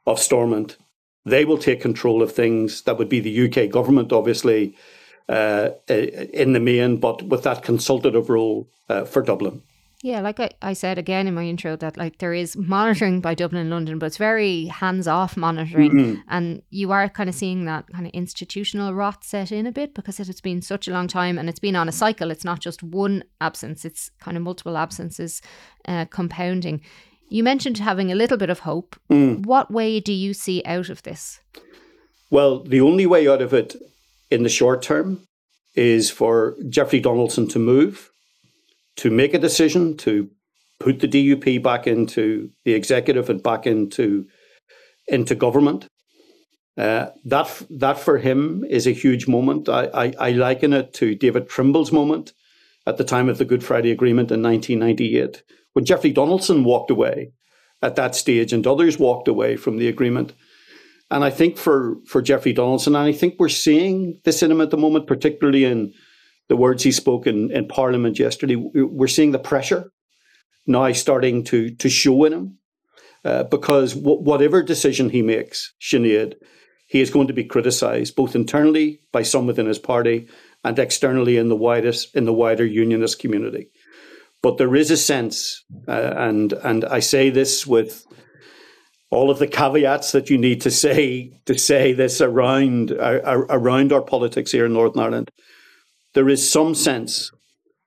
of 0.05 0.19
Stormont, 0.19 0.77
they 1.25 1.45
will 1.45 1.59
take 1.59 1.81
control 1.81 2.25
of 2.25 2.33
things. 2.33 2.83
That 2.83 2.99
would 2.99 3.09
be 3.09 3.21
the 3.21 3.47
UK 3.47 3.71
government, 3.71 4.13
obviously, 4.13 4.75
uh, 5.29 5.71
in 5.89 6.55
the 6.55 6.61
main, 6.61 6.97
but 6.97 7.23
with 7.23 7.45
that 7.45 7.63
consultative 7.63 8.29
role 8.29 8.69
uh, 8.89 9.05
for 9.05 9.23
Dublin. 9.23 9.63
Yeah, 10.03 10.21
like 10.21 10.39
I, 10.39 10.51
I 10.63 10.75
said 10.75 10.97
again 10.97 11.27
in 11.27 11.35
my 11.35 11.45
intro, 11.45 11.75
that 11.77 11.97
like 11.97 12.19
there 12.19 12.33
is 12.33 12.57
monitoring 12.57 13.21
by 13.21 13.35
Dublin 13.35 13.63
and 13.63 13.71
London, 13.71 13.99
but 13.99 14.07
it's 14.07 14.17
very 14.17 14.67
hands 14.67 15.09
off 15.09 15.37
monitoring. 15.37 15.91
Mm-hmm. 15.91 16.21
And 16.29 16.63
you 16.71 16.93
are 16.93 17.09
kind 17.09 17.29
of 17.29 17.35
seeing 17.35 17.65
that 17.65 17.89
kind 17.93 18.07
of 18.07 18.13
institutional 18.13 18.95
rot 18.95 19.25
set 19.25 19.51
in 19.51 19.67
a 19.67 19.73
bit 19.73 19.95
because 19.95 20.21
it 20.21 20.29
has 20.29 20.41
been 20.41 20.63
such 20.63 20.87
a 20.87 20.93
long 20.93 21.09
time 21.09 21.37
and 21.37 21.49
it's 21.49 21.59
been 21.59 21.75
on 21.75 21.89
a 21.89 21.93
cycle. 21.93 22.31
It's 22.31 22.45
not 22.45 22.61
just 22.61 22.83
one 22.85 23.25
absence, 23.41 23.85
it's 23.85 24.11
kind 24.21 24.37
of 24.37 24.45
multiple 24.45 24.77
absences 24.77 25.43
uh, 25.87 26.05
compounding. 26.05 26.81
You 27.29 27.43
mentioned 27.43 27.79
having 27.79 28.13
a 28.13 28.15
little 28.15 28.39
bit 28.39 28.51
of 28.51 28.61
hope. 28.61 28.95
Mm. 29.11 29.47
What 29.47 29.71
way 29.71 29.99
do 29.99 30.13
you 30.13 30.33
see 30.33 30.63
out 30.65 30.91
of 30.91 31.03
this? 31.03 31.41
Well, 32.31 32.61
the 32.63 32.81
only 32.81 33.05
way 33.05 33.27
out 33.27 33.43
of 33.43 33.53
it 33.53 33.75
in 34.31 34.45
the 34.45 34.49
short 34.49 34.81
term 34.81 35.23
is 35.75 36.09
for 36.09 36.57
Jeffrey 36.69 37.01
Donaldson 37.01 37.49
to 37.49 37.59
move 37.59 38.11
to 38.99 39.11
make 39.11 39.35
a 39.35 39.39
decision 39.39 39.97
to 39.97 40.29
put 40.81 41.01
the 41.01 41.09
DUP 41.09 41.63
back 41.63 41.87
into 41.87 42.51
the 42.65 42.75
executive 42.75 43.31
and 43.31 43.43
back 43.43 43.67
into 43.67 44.27
into 45.07 45.35
government. 45.35 45.89
Uh, 46.77 47.11
that 47.25 47.63
that 47.71 47.99
for 47.99 48.19
him 48.19 48.65
is 48.69 48.87
a 48.87 48.93
huge 48.93 49.27
moment. 49.27 49.69
I, 49.69 49.87
I, 49.95 50.13
I 50.21 50.31
liken 50.33 50.73
it 50.73 50.93
to 50.95 51.15
David 51.15 51.49
Trimble's 51.49 51.91
moment 51.91 52.33
at 52.87 52.97
the 52.97 53.05
time 53.05 53.29
of 53.29 53.39
the 53.39 53.45
Good 53.45 53.65
Friday 53.65 53.91
Agreement 53.91 54.31
in 54.31 54.43
1998, 54.43 55.43
when 55.73 55.85
Jeffrey 55.85 56.13
Donaldson 56.13 56.65
walked 56.65 56.91
away 56.91 57.33
at 57.83 57.97
that 57.97 58.15
stage 58.15 58.53
and 58.53 58.67
others 58.67 58.99
walked 58.99 59.29
away 59.29 59.57
from 59.57 59.77
the 59.77 59.89
agreement. 59.89 60.33
And 61.11 61.25
I 61.25 61.31
think 61.31 61.57
for, 61.57 61.97
for 62.07 62.23
Jeffrey 62.23 62.53
Donaldson, 62.53 62.95
and 62.95 63.07
I 63.07 63.13
think 63.13 63.35
we're 63.39 63.49
seeing 63.49 64.21
this 64.25 64.43
in 64.43 64.51
him 64.51 64.61
at 64.61 64.71
the 64.71 64.77
moment, 64.77 65.07
particularly 65.07 65.65
in 65.65 65.93
the 66.49 66.57
words 66.57 66.83
he 66.83 66.93
spoke 66.93 67.27
in, 67.27 67.51
in 67.51 67.69
Parliament 67.69 68.19
yesterday, 68.19 68.57
we're 68.57 69.07
seeing 69.07 69.33
the 69.33 69.39
pressure 69.39 69.93
now 70.67 70.93
starting 70.93 71.45
to, 71.45 71.71
to 71.77 71.89
show 71.89 72.25
in 72.25 72.33
him. 72.33 72.59
Uh, 73.25 73.43
because 73.45 73.95
w- 73.95 74.21
whatever 74.21 74.63
decision 74.63 75.11
he 75.11 75.23
makes, 75.23 75.75
Sinead, 75.81 76.35
he 76.87 77.01
is 77.01 77.11
going 77.11 77.27
to 77.27 77.33
be 77.33 77.45
criticised 77.45 78.15
both 78.15 78.35
internally 78.35 79.01
by 79.13 79.23
some 79.23 79.47
within 79.47 79.67
his 79.67 79.79
party 79.79 80.29
and 80.65 80.79
externally 80.79 81.37
in 81.37 81.49
the 81.49 81.57
widest 81.57 82.15
in 82.15 82.25
the 82.25 82.33
wider 82.33 82.65
unionist 82.65 83.19
community. 83.19 83.71
But 84.43 84.57
there 84.57 84.75
is 84.75 84.91
a 84.91 84.97
sense, 84.97 85.65
uh, 85.89 86.15
and 86.17 86.53
and 86.53 86.85
I 86.85 87.01
say 87.01 87.29
this 87.31 87.67
with 87.67 88.07
all 89.11 89.31
of 89.31 89.39
the 89.39 89.49
caveats 89.49 90.13
that 90.13 90.31
you 90.31 90.39
need 90.39 90.61
to 90.63 90.71
say 90.71 91.41
to 91.47 91.59
say 91.59 91.93
this 91.93 92.21
around 92.21 92.93
around 92.93 93.93
our 93.93 94.03
politics 94.03 94.53
here 94.53 94.67
in 94.67 94.73
Northern 94.73 95.03
Ireland. 95.03 95.31
There 96.19 96.29
is 96.29 96.51
some 96.51 96.75
sense 96.75 97.31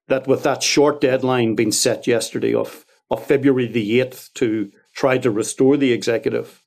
that 0.08 0.26
with 0.26 0.44
that 0.44 0.64
short 0.64 1.02
deadline 1.02 1.54
being 1.54 1.74
set 1.74 2.08
yesterday 2.08 2.54
of, 2.54 2.86
of 3.10 3.26
February 3.26 3.68
the 3.68 4.00
8th 4.00 4.32
to 4.36 4.72
try 4.96 5.18
to 5.18 5.30
restore 5.30 5.76
the 5.76 5.92
executive, 5.92 6.64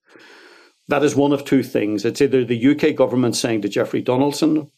that 0.88 1.02
is 1.02 1.16
one 1.16 1.32
of 1.32 1.46
two 1.46 1.62
things. 1.62 2.04
It's 2.04 2.20
either 2.20 2.44
the 2.44 2.66
UK 2.72 2.94
government 2.94 3.34
saying 3.34 3.62
to 3.62 3.70
Jeffrey 3.70 4.02
Donaldson, 4.02 4.70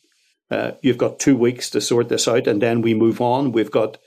uh, 0.49 0.73
you've 0.81 0.97
got 0.97 1.19
two 1.19 1.37
weeks 1.37 1.71
to 1.71 1.81
sort 1.81 2.09
this 2.09 2.29
out 2.29 2.47
and 2.47 2.63
then 2.63 2.83
we 2.83 2.95
move 2.95 3.21
on. 3.21 3.51
We've 3.51 3.73
got 3.73 3.99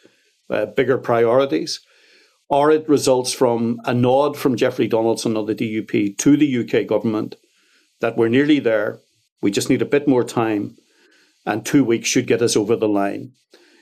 uh, 0.50 0.68
bigger 0.68 0.98
priorities. 0.98 1.82
Or 2.48 2.72
it 2.72 2.88
results 2.88 3.34
from 3.34 3.82
a 3.84 3.94
nod 3.94 4.38
from 4.38 4.56
Jeffrey 4.56 4.88
Donaldson 4.88 5.36
of 5.36 5.48
the 5.48 5.54
DUP 5.54 6.18
to 6.18 6.38
the 6.38 6.60
UK 6.60 6.88
government 6.88 7.36
that 8.00 8.16
we're 8.16 8.30
nearly 8.30 8.60
there. 8.60 9.02
We 9.42 9.52
just 9.52 9.70
need 9.70 9.82
a 9.82 9.96
bit 9.98 10.08
more 10.08 10.24
time 10.24 10.78
and 11.50 11.66
two 11.66 11.84
weeks 11.84 12.08
should 12.08 12.28
get 12.28 12.44
us 12.44 12.56
over 12.56 12.76
the 12.76 12.88
line. 12.88 13.32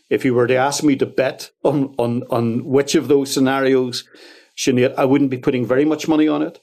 If 0.09 0.23
you 0.23 0.33
were 0.33 0.47
to 0.47 0.55
ask 0.55 0.83
me 0.83 0.95
to 0.95 1.05
bet 1.05 1.51
on, 1.63 1.93
on, 1.97 2.23
on 2.29 2.63
which 2.63 2.95
of 2.95 3.09
those 3.09 3.33
scenarios, 3.33 4.05
Sinead, 4.55 4.95
I 4.97 5.03
wouldn't 5.03 5.29
be 5.29 5.37
putting 5.37 5.65
very 5.65 5.83
much 5.83 6.07
money 6.07 6.29
on 6.29 6.41
it. 6.41 6.59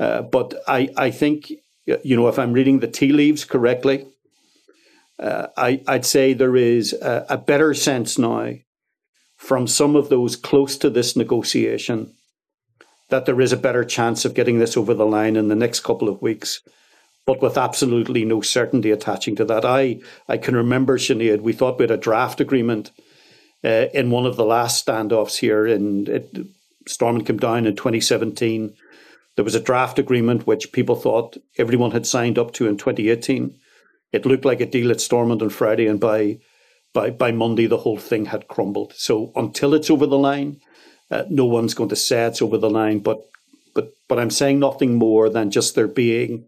Uh, 0.00 0.22
but 0.22 0.54
I, 0.66 0.88
I 0.96 1.10
think, 1.10 1.52
you 1.84 2.16
know, 2.16 2.28
if 2.28 2.38
I'm 2.38 2.54
reading 2.54 2.78
the 2.78 2.88
tea 2.88 3.12
leaves 3.12 3.44
correctly, 3.44 4.06
uh, 5.18 5.48
I, 5.56 5.82
would 5.86 6.06
say 6.06 6.32
there 6.32 6.56
is 6.56 6.94
a, 6.94 7.26
a, 7.28 7.36
better 7.36 7.74
sense 7.74 8.18
now 8.18 8.54
from 9.36 9.66
some 9.66 9.96
of 9.96 10.08
those 10.08 10.36
close 10.36 10.76
to 10.78 10.88
this 10.88 11.16
negotiation 11.16 12.14
that 13.08 13.26
there 13.26 13.40
is 13.40 13.52
a 13.52 13.56
better 13.56 13.84
chance 13.84 14.24
of 14.24 14.34
getting 14.34 14.60
this 14.60 14.76
over 14.76 14.94
the 14.94 15.06
line 15.06 15.36
in 15.36 15.48
the 15.48 15.56
next 15.56 15.80
couple 15.80 16.08
of 16.08 16.22
weeks, 16.22 16.62
but 17.28 17.42
with 17.42 17.58
absolutely 17.58 18.24
no 18.24 18.40
certainty 18.40 18.90
attaching 18.90 19.36
to 19.36 19.44
that. 19.44 19.64
I, 19.64 20.00
I 20.28 20.38
can 20.38 20.56
remember, 20.56 20.96
Sinead, 20.96 21.42
we 21.42 21.52
thought 21.52 21.78
we 21.78 21.82
had 21.82 21.90
a 21.90 21.98
draft 21.98 22.40
agreement 22.40 22.90
uh, 23.62 23.86
in 23.92 24.10
one 24.10 24.24
of 24.24 24.36
the 24.36 24.46
last 24.46 24.86
standoffs 24.86 25.36
here, 25.36 25.66
and 25.66 26.08
it, 26.08 26.34
Stormont 26.86 27.26
came 27.26 27.36
down 27.36 27.66
in 27.66 27.76
2017. 27.76 28.74
There 29.36 29.44
was 29.44 29.54
a 29.54 29.60
draft 29.60 29.98
agreement 29.98 30.46
which 30.46 30.72
people 30.72 30.96
thought 30.96 31.36
everyone 31.58 31.90
had 31.90 32.06
signed 32.06 32.38
up 32.38 32.52
to 32.54 32.66
in 32.66 32.78
2018 32.78 33.54
it 34.12 34.26
looked 34.26 34.44
like 34.44 34.60
a 34.60 34.66
deal 34.66 34.90
at 34.90 35.00
Stormont 35.00 35.42
on 35.42 35.50
Friday, 35.50 35.86
and 35.86 36.00
by 36.00 36.38
by 36.94 37.10
by 37.10 37.32
Monday 37.32 37.66
the 37.66 37.78
whole 37.78 37.98
thing 37.98 38.26
had 38.26 38.48
crumbled. 38.48 38.94
So 38.96 39.32
until 39.36 39.74
it's 39.74 39.90
over 39.90 40.06
the 40.06 40.18
line, 40.18 40.60
uh, 41.10 41.24
no 41.28 41.44
one's 41.44 41.74
going 41.74 41.90
to 41.90 41.96
say 41.96 42.24
it's 42.24 42.42
over 42.42 42.58
the 42.58 42.70
line. 42.70 43.00
But 43.00 43.18
but 43.74 43.90
but 44.08 44.18
I'm 44.18 44.30
saying 44.30 44.58
nothing 44.58 44.94
more 44.94 45.28
than 45.28 45.50
just 45.50 45.74
there 45.74 45.88
being 45.88 46.46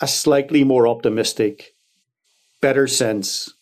a 0.00 0.08
slightly 0.08 0.64
more 0.64 0.86
optimistic, 0.88 1.74
better 2.60 2.86
sense 2.86 3.52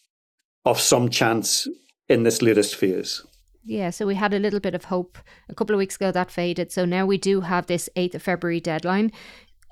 of 0.64 0.80
some 0.80 1.08
chance 1.08 1.68
in 2.08 2.22
this 2.22 2.42
latest 2.42 2.76
phase. 2.76 3.22
Yeah, 3.64 3.90
so 3.90 4.06
we 4.06 4.14
had 4.14 4.32
a 4.32 4.38
little 4.38 4.60
bit 4.60 4.74
of 4.74 4.84
hope 4.84 5.18
a 5.48 5.54
couple 5.54 5.74
of 5.74 5.78
weeks 5.78 5.96
ago 5.96 6.10
that 6.12 6.30
faded. 6.30 6.72
So 6.72 6.84
now 6.84 7.04
we 7.04 7.18
do 7.18 7.42
have 7.42 7.66
this 7.66 7.88
8th 7.96 8.14
of 8.14 8.22
February 8.22 8.60
deadline 8.60 9.12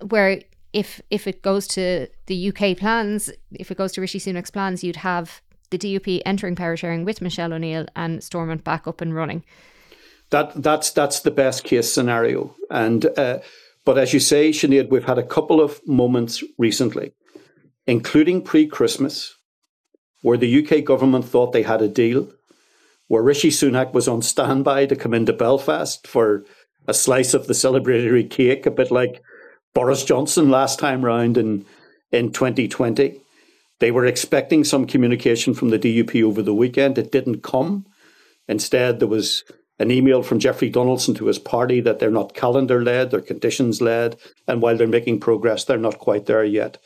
where 0.02 0.42
if 0.72 1.00
if 1.10 1.26
it 1.26 1.40
goes 1.40 1.66
to 1.68 2.06
the 2.26 2.48
UK 2.48 2.76
plans, 2.76 3.30
if 3.52 3.70
it 3.70 3.78
goes 3.78 3.92
to 3.92 4.02
Rishi 4.02 4.18
Sunak's 4.18 4.50
plans, 4.50 4.84
you'd 4.84 4.96
have 4.96 5.40
the 5.70 5.78
DUP 5.78 6.20
entering 6.26 6.54
power 6.54 6.76
sharing 6.76 7.04
with 7.04 7.22
Michelle 7.22 7.52
O'Neill 7.52 7.86
and 7.96 8.22
Stormont 8.22 8.62
back 8.62 8.86
up 8.86 9.00
and 9.00 9.14
running. 9.14 9.44
That 10.30 10.62
that's 10.62 10.90
that's 10.90 11.20
the 11.20 11.30
best 11.30 11.64
case 11.64 11.90
scenario. 11.90 12.54
And 12.70 13.06
uh, 13.16 13.38
but 13.86 13.96
as 13.96 14.12
you 14.12 14.18
say, 14.18 14.50
Sinead, 14.50 14.90
we've 14.90 15.04
had 15.04 15.16
a 15.16 15.26
couple 15.26 15.60
of 15.60 15.80
moments 15.86 16.42
recently, 16.58 17.14
including 17.86 18.42
pre-Christmas, 18.42 19.36
where 20.22 20.36
the 20.36 20.66
UK 20.66 20.84
government 20.84 21.24
thought 21.24 21.52
they 21.52 21.62
had 21.62 21.80
a 21.80 21.88
deal, 21.88 22.28
where 23.06 23.22
Rishi 23.22 23.50
Sunak 23.50 23.94
was 23.94 24.08
on 24.08 24.22
standby 24.22 24.86
to 24.86 24.96
come 24.96 25.14
into 25.14 25.32
Belfast 25.32 26.04
for 26.04 26.44
a 26.88 26.92
slice 26.92 27.32
of 27.32 27.46
the 27.46 27.52
celebratory 27.52 28.28
cake, 28.28 28.66
a 28.66 28.72
bit 28.72 28.90
like 28.90 29.22
Boris 29.72 30.04
Johnson 30.04 30.50
last 30.50 30.80
time 30.80 31.04
round 31.04 31.38
in, 31.38 31.64
in 32.10 32.32
2020. 32.32 33.20
They 33.78 33.90
were 33.92 34.04
expecting 34.04 34.64
some 34.64 34.86
communication 34.86 35.54
from 35.54 35.68
the 35.68 35.78
DUP 35.78 36.24
over 36.24 36.42
the 36.42 36.54
weekend. 36.54 36.98
It 36.98 37.12
didn't 37.12 37.44
come. 37.44 37.86
Instead, 38.48 38.98
there 38.98 39.06
was 39.06 39.44
an 39.78 39.90
email 39.90 40.22
from 40.22 40.38
Jeffrey 40.38 40.70
Donaldson 40.70 41.14
to 41.14 41.26
his 41.26 41.38
party 41.38 41.80
that 41.80 41.98
they're 41.98 42.10
not 42.10 42.34
calendar 42.34 42.82
led, 42.82 43.10
they're 43.10 43.20
conditions 43.20 43.80
led, 43.80 44.16
and 44.48 44.62
while 44.62 44.76
they're 44.76 44.86
making 44.86 45.20
progress, 45.20 45.64
they're 45.64 45.76
not 45.76 45.98
quite 45.98 46.26
there 46.26 46.44
yet. 46.44 46.78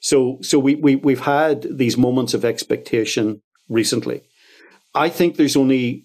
So, 0.00 0.38
so 0.42 0.58
we, 0.58 0.76
we 0.76 0.96
we've 0.96 1.20
had 1.20 1.66
these 1.76 1.98
moments 1.98 2.34
of 2.34 2.44
expectation 2.44 3.42
recently. 3.68 4.22
I 4.94 5.08
think 5.08 5.36
there's 5.36 5.56
only 5.56 6.04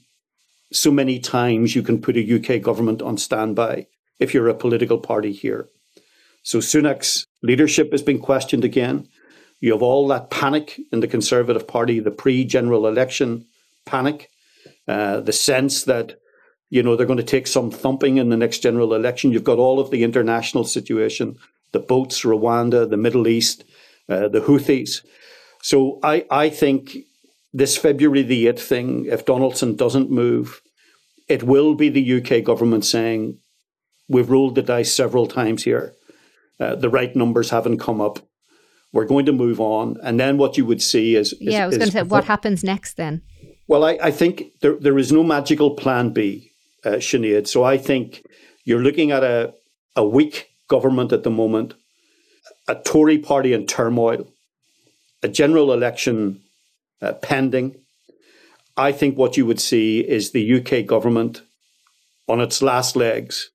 so 0.71 0.91
many 0.91 1.19
times 1.19 1.75
you 1.75 1.83
can 1.83 2.01
put 2.01 2.17
a 2.17 2.35
UK 2.35 2.61
government 2.61 3.01
on 3.01 3.17
standby 3.17 3.87
if 4.19 4.33
you're 4.33 4.49
a 4.49 4.55
political 4.55 4.97
party 4.97 5.31
here. 5.31 5.69
So 6.41 6.59
Sunak's 6.59 7.25
leadership 7.41 7.91
has 7.91 8.01
been 8.01 8.19
questioned 8.19 8.65
again. 8.65 9.07
You 9.59 9.71
have 9.71 9.81
all 9.81 10.07
that 10.09 10.29
panic 10.29 10.79
in 10.91 10.99
the 10.99 11.07
Conservative 11.07 11.67
Party, 11.67 11.99
the 11.99 12.11
pre 12.11 12.43
general 12.43 12.87
election 12.87 13.45
panic, 13.85 14.29
uh, 14.87 15.21
the 15.21 15.31
sense 15.31 15.83
that 15.85 16.17
you 16.73 16.81
know 16.81 16.95
they're 16.95 17.05
going 17.05 17.17
to 17.17 17.23
take 17.35 17.45
some 17.45 17.69
thumping 17.69 18.17
in 18.17 18.29
the 18.29 18.35
next 18.35 18.63
general 18.63 18.95
election. 18.95 19.31
You've 19.31 19.43
got 19.43 19.59
all 19.59 19.79
of 19.79 19.91
the 19.91 20.03
international 20.03 20.63
situation, 20.63 21.37
the 21.71 21.79
boats, 21.79 22.23
Rwanda, 22.23 22.89
the 22.89 22.97
Middle 22.97 23.27
East, 23.27 23.63
uh, 24.09 24.27
the 24.27 24.41
Houthis. 24.41 25.05
So 25.61 25.99
I, 26.01 26.25
I 26.31 26.49
think 26.49 26.97
this 27.53 27.77
February 27.77 28.23
the 28.23 28.47
8th 28.47 28.59
thing, 28.59 29.05
if 29.05 29.23
Donaldson 29.23 29.75
doesn't 29.75 30.09
move, 30.09 30.61
it 31.29 31.43
will 31.43 31.75
be 31.75 31.89
the 31.89 32.15
UK 32.17 32.43
government 32.43 32.85
saying, 32.85 33.37
we've 34.09 34.31
rolled 34.31 34.55
the 34.55 34.63
dice 34.63 34.91
several 34.91 35.27
times 35.27 35.65
here. 35.65 35.93
Uh, 36.59 36.73
the 36.73 36.89
right 36.89 37.15
numbers 37.15 37.51
haven't 37.51 37.77
come 37.77 38.01
up. 38.01 38.17
We're 38.91 39.05
going 39.05 39.27
to 39.27 39.31
move 39.31 39.61
on. 39.61 39.97
And 40.01 40.19
then 40.19 40.39
what 40.39 40.57
you 40.57 40.65
would 40.65 40.81
see 40.81 41.15
is. 41.15 41.33
is 41.33 41.39
yeah, 41.39 41.65
I 41.65 41.67
was 41.67 41.77
going 41.77 41.91
to 41.91 41.93
say, 41.93 42.01
what 42.01 42.25
happens 42.25 42.63
next 42.63 42.97
then? 42.97 43.21
Well, 43.67 43.85
I, 43.85 43.99
I 44.01 44.09
think 44.09 44.59
there, 44.61 44.75
there 44.79 44.97
is 44.97 45.11
no 45.11 45.23
magical 45.23 45.75
plan 45.75 46.09
B, 46.09 46.49
uh, 46.85 46.91
Sinead. 46.91 47.47
So 47.47 47.63
I 47.63 47.77
think 47.77 48.23
you're 48.65 48.81
looking 48.81 49.11
at 49.11 49.23
a, 49.23 49.53
a 49.95 50.05
weak 50.05 50.49
government 50.67 51.11
at 51.11 51.23
the 51.23 51.29
moment, 51.29 51.73
a 52.67 52.75
Tory 52.75 53.17
party 53.17 53.53
in 53.53 53.65
turmoil, 53.65 54.27
a 55.21 55.27
general 55.27 55.73
election 55.73 56.41
uh, 57.01 57.13
pending. 57.13 57.75
I 58.75 58.91
think 58.91 59.17
what 59.17 59.37
you 59.37 59.45
would 59.45 59.59
see 59.59 59.99
is 59.99 60.31
the 60.31 60.59
UK 60.59 60.85
government 60.85 61.41
on 62.27 62.39
its 62.39 62.61
last 62.61 62.95
legs, 62.95 63.51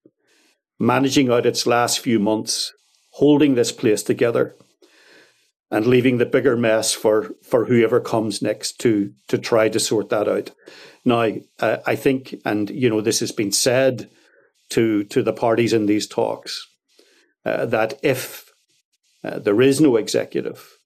managing 0.78 1.30
out 1.30 1.46
its 1.46 1.66
last 1.66 2.00
few 2.00 2.18
months 2.18 2.72
holding 3.12 3.56
this 3.56 3.72
place 3.72 4.02
together 4.04 4.54
and 5.70 5.86
leaving 5.86 6.18
the 6.18 6.26
bigger 6.26 6.56
mess 6.56 6.94
for, 6.94 7.30
for 7.42 7.66
whoever 7.66 8.00
comes 8.00 8.40
next 8.40 8.78
to 8.80 9.12
to 9.28 9.38
try 9.38 9.68
to 9.68 9.80
sort 9.80 10.08
that 10.08 10.28
out. 10.28 10.50
Now, 11.04 11.30
uh, 11.60 11.78
I 11.86 11.94
think, 11.94 12.34
and 12.44 12.70
you 12.70 12.88
know, 12.88 13.00
this 13.00 13.20
has 13.20 13.32
been 13.32 13.52
said 13.52 14.08
to 14.70 15.04
to 15.04 15.22
the 15.22 15.32
parties 15.32 15.72
in 15.72 15.86
these 15.86 16.06
talks 16.06 16.66
uh, 17.44 17.66
that 17.66 17.98
if 18.02 18.50
uh, 19.24 19.38
there 19.38 19.60
is 19.60 19.80
no 19.80 19.96
executive, 19.96 20.76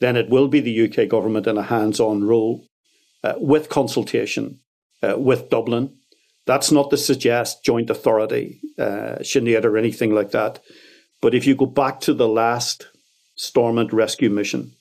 then 0.00 0.16
it 0.16 0.30
will 0.30 0.48
be 0.48 0.60
the 0.60 0.88
UK 0.88 1.08
government 1.08 1.46
in 1.46 1.58
a 1.58 1.62
hands-on 1.62 2.24
role 2.24 2.64
uh, 3.24 3.34
with 3.36 3.68
consultation 3.68 4.60
uh, 5.02 5.18
with 5.18 5.50
Dublin. 5.50 5.94
That's 6.46 6.72
not 6.72 6.90
to 6.90 6.96
suggest 6.96 7.64
joint 7.64 7.90
authority, 7.90 8.60
uh, 8.78 9.18
Sinead, 9.20 9.64
or 9.64 9.76
anything 9.76 10.14
like 10.14 10.30
that. 10.30 10.60
But 11.20 11.34
if 11.34 11.46
you 11.46 11.54
go 11.54 11.66
back 11.66 12.00
to 12.00 12.14
the 12.14 12.28
last 12.28 12.86
Stormont 13.38 13.92
rescue 13.92 14.28
mission, 14.28 14.74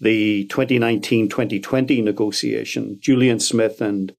the 0.00 0.46
2019 0.46 1.28
2020 1.28 2.00
negotiation, 2.00 2.98
Julian 3.00 3.38
Smith 3.38 3.80
and 3.80 4.14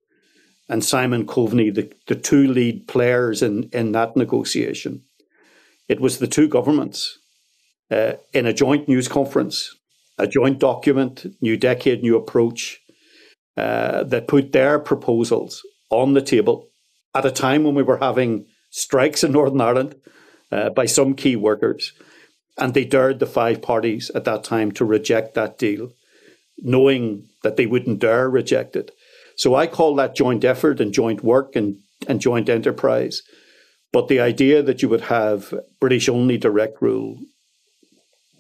and 0.70 0.84
Simon 0.84 1.28
Coveney, 1.28 1.74
the, 1.74 1.92
the 2.08 2.16
two 2.16 2.48
lead 2.48 2.88
players 2.88 3.44
in, 3.44 3.70
in 3.72 3.92
that 3.92 4.16
negotiation, 4.16 5.04
it 5.88 6.00
was 6.00 6.18
the 6.18 6.28
two 6.28 6.48
governments 6.48 7.20
uh, 7.92 8.14
in 8.34 8.48
a 8.48 8.54
joint 8.54 8.88
news 8.88 9.08
conference, 9.08 9.76
a 10.18 10.26
joint 10.26 10.60
document, 10.60 11.28
New 11.40 11.56
Decade, 11.56 12.02
New 12.02 12.16
Approach, 12.18 12.80
uh, 13.58 14.04
that 14.06 14.28
put 14.28 14.54
their 14.54 14.80
proposals 14.80 15.62
on 15.92 16.14
the 16.14 16.22
table 16.22 16.70
at 17.14 17.26
a 17.26 17.32
time 17.32 17.64
when 17.64 17.76
we 17.76 17.84
were 17.84 17.98
having 17.98 18.46
strikes 18.72 19.24
in 19.24 19.32
Northern 19.32 19.62
Ireland 19.62 19.96
uh, 20.52 20.70
by 20.72 20.88
some 20.88 21.14
key 21.14 21.36
workers. 21.36 21.94
And 22.58 22.74
they 22.74 22.86
dared 22.86 23.20
the 23.20 23.26
five 23.26 23.62
parties 23.62 24.10
at 24.16 24.24
that 24.24 24.44
time 24.44 24.72
to 24.74 24.86
reject 24.86 25.34
that 25.34 25.58
deal, 25.58 25.92
knowing 26.58 27.28
that 27.44 27.58
they 27.58 27.66
wouldn't 27.66 28.00
dare 28.00 28.30
reject 28.30 28.76
it. 28.76 28.92
So 29.36 29.56
I 29.56 29.68
call 29.68 29.96
that 29.96 30.16
joint 30.16 30.46
effort 30.46 30.80
and 30.80 30.94
joint 30.94 31.24
work 31.24 31.56
and, 31.56 31.78
and 32.08 32.22
joint 32.22 32.48
enterprise. 32.48 33.22
But 33.92 34.08
the 34.08 34.20
idea 34.20 34.62
that 34.64 34.82
you 34.82 34.90
would 34.90 35.02
have 35.02 35.54
British 35.80 36.08
only 36.08 36.38
direct 36.38 36.82
rule, 36.82 37.18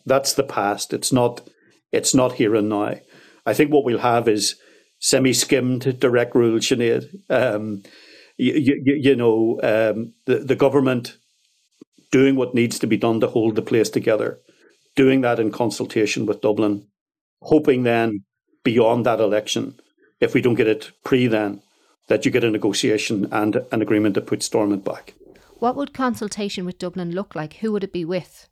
that's 0.05 0.34
the 0.34 0.43
past. 0.43 0.93
It's 0.93 1.12
not 1.12 1.41
it's 1.91 2.13
not 2.13 2.34
here 2.34 2.55
and 2.55 2.69
now. 2.69 2.95
I 3.45 3.53
think 3.53 3.72
what 3.72 3.86
we'll 3.86 4.00
have 4.00 4.27
is 4.27 4.55
semi-skimmed 5.00 6.00
direct 6.00 6.36
rule, 6.36 6.60
Sinead. 6.60 7.07
Um, 7.29 7.84
you, 8.38 8.53
you, 8.53 8.95
you, 8.95 9.15
know, 9.15 9.60
um, 9.63 10.13
the, 10.25 10.39
the 10.39 10.55
government 10.55 11.15
doing 12.12 12.36
what 12.36 12.56
needs 12.56 12.80
to 12.80 12.88
be 12.88 12.98
done 12.98 13.20
to 13.20 13.28
hold 13.28 13.56
the 13.56 13.62
place 13.62 13.90
together, 13.90 14.40
doing 14.96 15.22
that 15.22 15.40
in 15.40 15.52
consultation 15.52 16.26
with 16.26 16.42
Dublin, 16.42 16.88
hoping 17.42 17.84
then 17.84 18.24
beyond 18.64 19.06
that 19.06 19.20
election, 19.20 19.80
if 20.20 20.34
we 20.34 20.42
don't 20.42 20.56
get 20.56 20.68
it 20.68 20.92
pre 21.04 21.28
then, 21.28 21.62
that 22.08 22.26
you 22.26 22.32
get 22.32 22.44
a 22.44 22.52
negotiation 22.52 23.28
and 23.32 23.66
an 23.72 23.82
agreement 23.82 24.16
to 24.16 24.22
put 24.22 24.44
Stormont 24.44 24.84
back. 24.84 25.14
What 25.60 25.76
would 25.76 25.94
consultation 25.94 26.66
with 26.66 26.78
Dublin 26.78 27.12
look 27.12 27.36
like? 27.36 27.56
Who 27.56 27.72
would 27.72 27.84
it 27.84 27.94
be 27.94 28.06
with? 28.06 28.48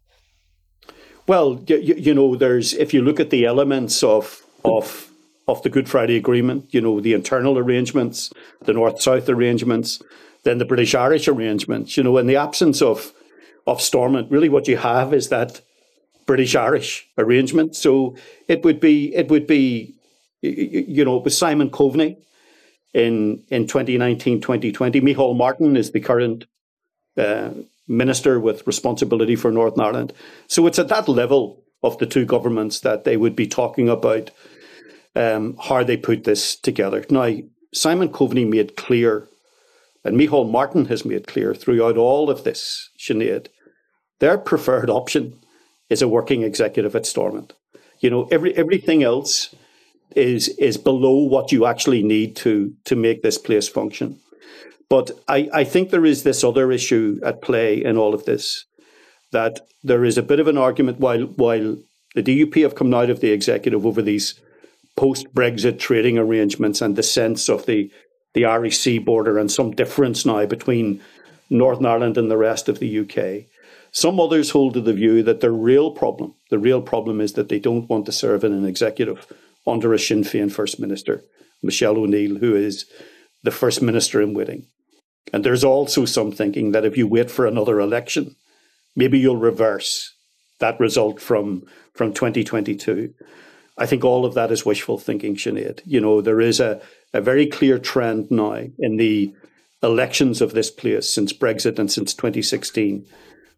Well, 1.27 1.63
you, 1.67 1.77
you 1.77 2.13
know, 2.13 2.35
there's 2.35 2.73
if 2.73 2.93
you 2.93 3.01
look 3.01 3.19
at 3.19 3.29
the 3.29 3.45
elements 3.45 4.03
of 4.03 4.43
of 4.65 5.09
of 5.47 5.61
the 5.63 5.69
Good 5.69 5.89
Friday 5.89 6.15
Agreement, 6.15 6.73
you 6.73 6.81
know, 6.81 6.99
the 6.99 7.13
internal 7.13 7.57
arrangements, 7.57 8.31
the 8.63 8.73
North 8.73 9.01
South 9.01 9.27
arrangements, 9.29 10.01
then 10.43 10.57
the 10.57 10.65
British 10.65 10.95
Irish 10.95 11.27
arrangements, 11.27 11.97
you 11.97 12.03
know, 12.03 12.17
in 12.17 12.27
the 12.27 12.35
absence 12.35 12.81
of 12.81 13.13
of 13.65 13.81
Stormont, 13.81 14.31
really 14.31 14.49
what 14.49 14.67
you 14.67 14.77
have 14.77 15.13
is 15.13 15.29
that 15.29 15.61
British 16.25 16.55
Irish 16.55 17.07
arrangement. 17.17 17.75
So 17.75 18.15
it 18.47 18.63
would 18.63 18.79
be 18.79 19.13
it 19.15 19.29
would 19.29 19.47
be 19.47 19.95
you 20.41 21.05
know, 21.05 21.17
it 21.17 21.23
was 21.23 21.37
Simon 21.37 21.69
Coveney 21.69 22.17
in 22.93 23.43
in 23.49 23.67
2019, 23.67 24.41
2020. 24.41 25.01
Micheál 25.01 25.35
Martin 25.35 25.77
is 25.77 25.91
the 25.91 25.99
current 25.99 26.45
uh, 27.17 27.51
minister 27.87 28.39
with 28.39 28.65
responsibility 28.67 29.35
for 29.35 29.51
Northern 29.51 29.81
Ireland. 29.81 30.13
So 30.47 30.67
it's 30.67 30.79
at 30.79 30.89
that 30.89 31.07
level 31.07 31.63
of 31.81 31.97
the 31.97 32.05
two 32.05 32.25
governments 32.25 32.79
that 32.81 33.03
they 33.03 33.17
would 33.17 33.35
be 33.35 33.47
talking 33.47 33.89
about 33.89 34.31
um, 35.15 35.57
how 35.61 35.83
they 35.83 35.97
put 35.97 36.23
this 36.23 36.55
together. 36.55 37.05
Now, 37.09 37.29
Simon 37.73 38.09
Coveney 38.09 38.47
made 38.47 38.75
clear, 38.75 39.27
and 40.03 40.17
Micheál 40.17 40.49
Martin 40.49 40.85
has 40.85 41.05
made 41.05 41.27
clear 41.27 41.53
throughout 41.53 41.97
all 41.97 42.29
of 42.29 42.43
this, 42.43 42.89
Sinead, 42.97 43.47
their 44.23 44.37
preferred 44.37 44.89
option 44.89 45.37
is 45.89 46.01
a 46.01 46.07
working 46.07 46.43
executive 46.43 46.95
at 46.95 47.05
Stormont. 47.05 47.51
You 47.99 48.09
know, 48.09 48.29
every 48.31 48.55
everything 48.55 49.03
else 49.03 49.53
is 50.15 50.47
is 50.69 50.77
below 50.77 51.15
what 51.33 51.51
you 51.51 51.65
actually 51.65 52.03
need 52.03 52.37
to 52.37 52.73
to 52.85 52.95
make 52.95 53.21
this 53.21 53.37
place 53.37 53.67
function. 53.67 54.19
But 54.87 55.11
I, 55.27 55.49
I 55.61 55.63
think 55.65 55.89
there 55.89 56.05
is 56.05 56.23
this 56.23 56.41
other 56.41 56.71
issue 56.71 57.19
at 57.21 57.41
play 57.41 57.83
in 57.83 57.97
all 57.97 58.13
of 58.13 58.23
this, 58.23 58.63
that 59.31 59.59
there 59.83 60.05
is 60.05 60.17
a 60.17 60.29
bit 60.31 60.39
of 60.39 60.47
an 60.47 60.57
argument 60.57 61.01
while 61.01 61.25
while 61.45 61.75
the 62.15 62.23
DUP 62.23 62.61
have 62.61 62.75
come 62.75 62.93
out 62.93 63.09
of 63.09 63.19
the 63.19 63.33
executive 63.33 63.85
over 63.85 64.01
these 64.01 64.39
post 64.95 65.33
Brexit 65.33 65.79
trading 65.79 66.17
arrangements 66.17 66.81
and 66.81 66.95
the 66.95 67.03
sense 67.03 67.49
of 67.49 67.65
the 67.65 67.91
the 68.35 68.69
Sea 68.71 68.99
border 68.99 69.37
and 69.37 69.51
some 69.51 69.71
difference 69.71 70.25
now 70.25 70.45
between 70.45 71.01
Northern 71.49 71.85
Ireland 71.85 72.17
and 72.17 72.31
the 72.31 72.43
rest 72.49 72.69
of 72.69 72.79
the 72.79 72.99
UK. 73.01 73.49
Some 73.93 74.19
others 74.19 74.49
hold 74.49 74.73
to 74.73 74.81
the 74.81 74.91
view 74.91 75.21
that 75.21 75.39
the 75.39 75.51
real 75.51 75.91
problem, 75.91 76.33
the 76.49 76.57
real 76.57 76.81
problem 76.81 77.21
is 77.21 77.33
that 77.33 77.49
they 77.49 77.59
don't 77.59 77.87
want 77.87 78.07
to 78.07 78.11
serve 78.11 78.43
in 78.43 78.51
an 78.51 78.65
executive 78.65 79.27
under 79.67 79.93
a 79.93 79.99
Sinn 79.99 80.23
Féin 80.23 80.51
First 80.51 80.79
Minister, 80.79 81.23
Michelle 81.61 81.97
O'Neill, 81.97 82.39
who 82.39 82.55
is 82.55 82.85
the 83.43 83.51
First 83.51 83.83
Minister 83.83 84.19
in 84.19 84.33
waiting. 84.33 84.65
And 85.31 85.43
there's 85.43 85.63
also 85.63 86.05
some 86.05 86.31
thinking 86.31 86.71
that 86.71 86.85
if 86.85 86.97
you 86.97 87.07
wait 87.07 87.29
for 87.29 87.45
another 87.45 87.79
election, 87.79 88.35
maybe 88.95 89.19
you'll 89.19 89.37
reverse 89.37 90.15
that 90.59 90.79
result 90.79 91.21
from, 91.21 91.63
from 91.93 92.13
2022. 92.13 93.13
I 93.77 93.85
think 93.85 94.03
all 94.03 94.25
of 94.25 94.33
that 94.33 94.51
is 94.51 94.65
wishful 94.65 94.97
thinking, 94.97 95.35
Sinead. 95.35 95.81
You 95.85 96.01
know, 96.01 96.19
there 96.19 96.41
is 96.41 96.59
a, 96.59 96.81
a 97.13 97.21
very 97.21 97.45
clear 97.45 97.77
trend 97.77 98.31
now 98.31 98.65
in 98.79 98.97
the 98.97 99.33
elections 99.83 100.41
of 100.41 100.53
this 100.53 100.71
place 100.71 101.13
since 101.13 101.31
Brexit 101.31 101.77
and 101.77 101.91
since 101.91 102.13
2016, 102.13 103.05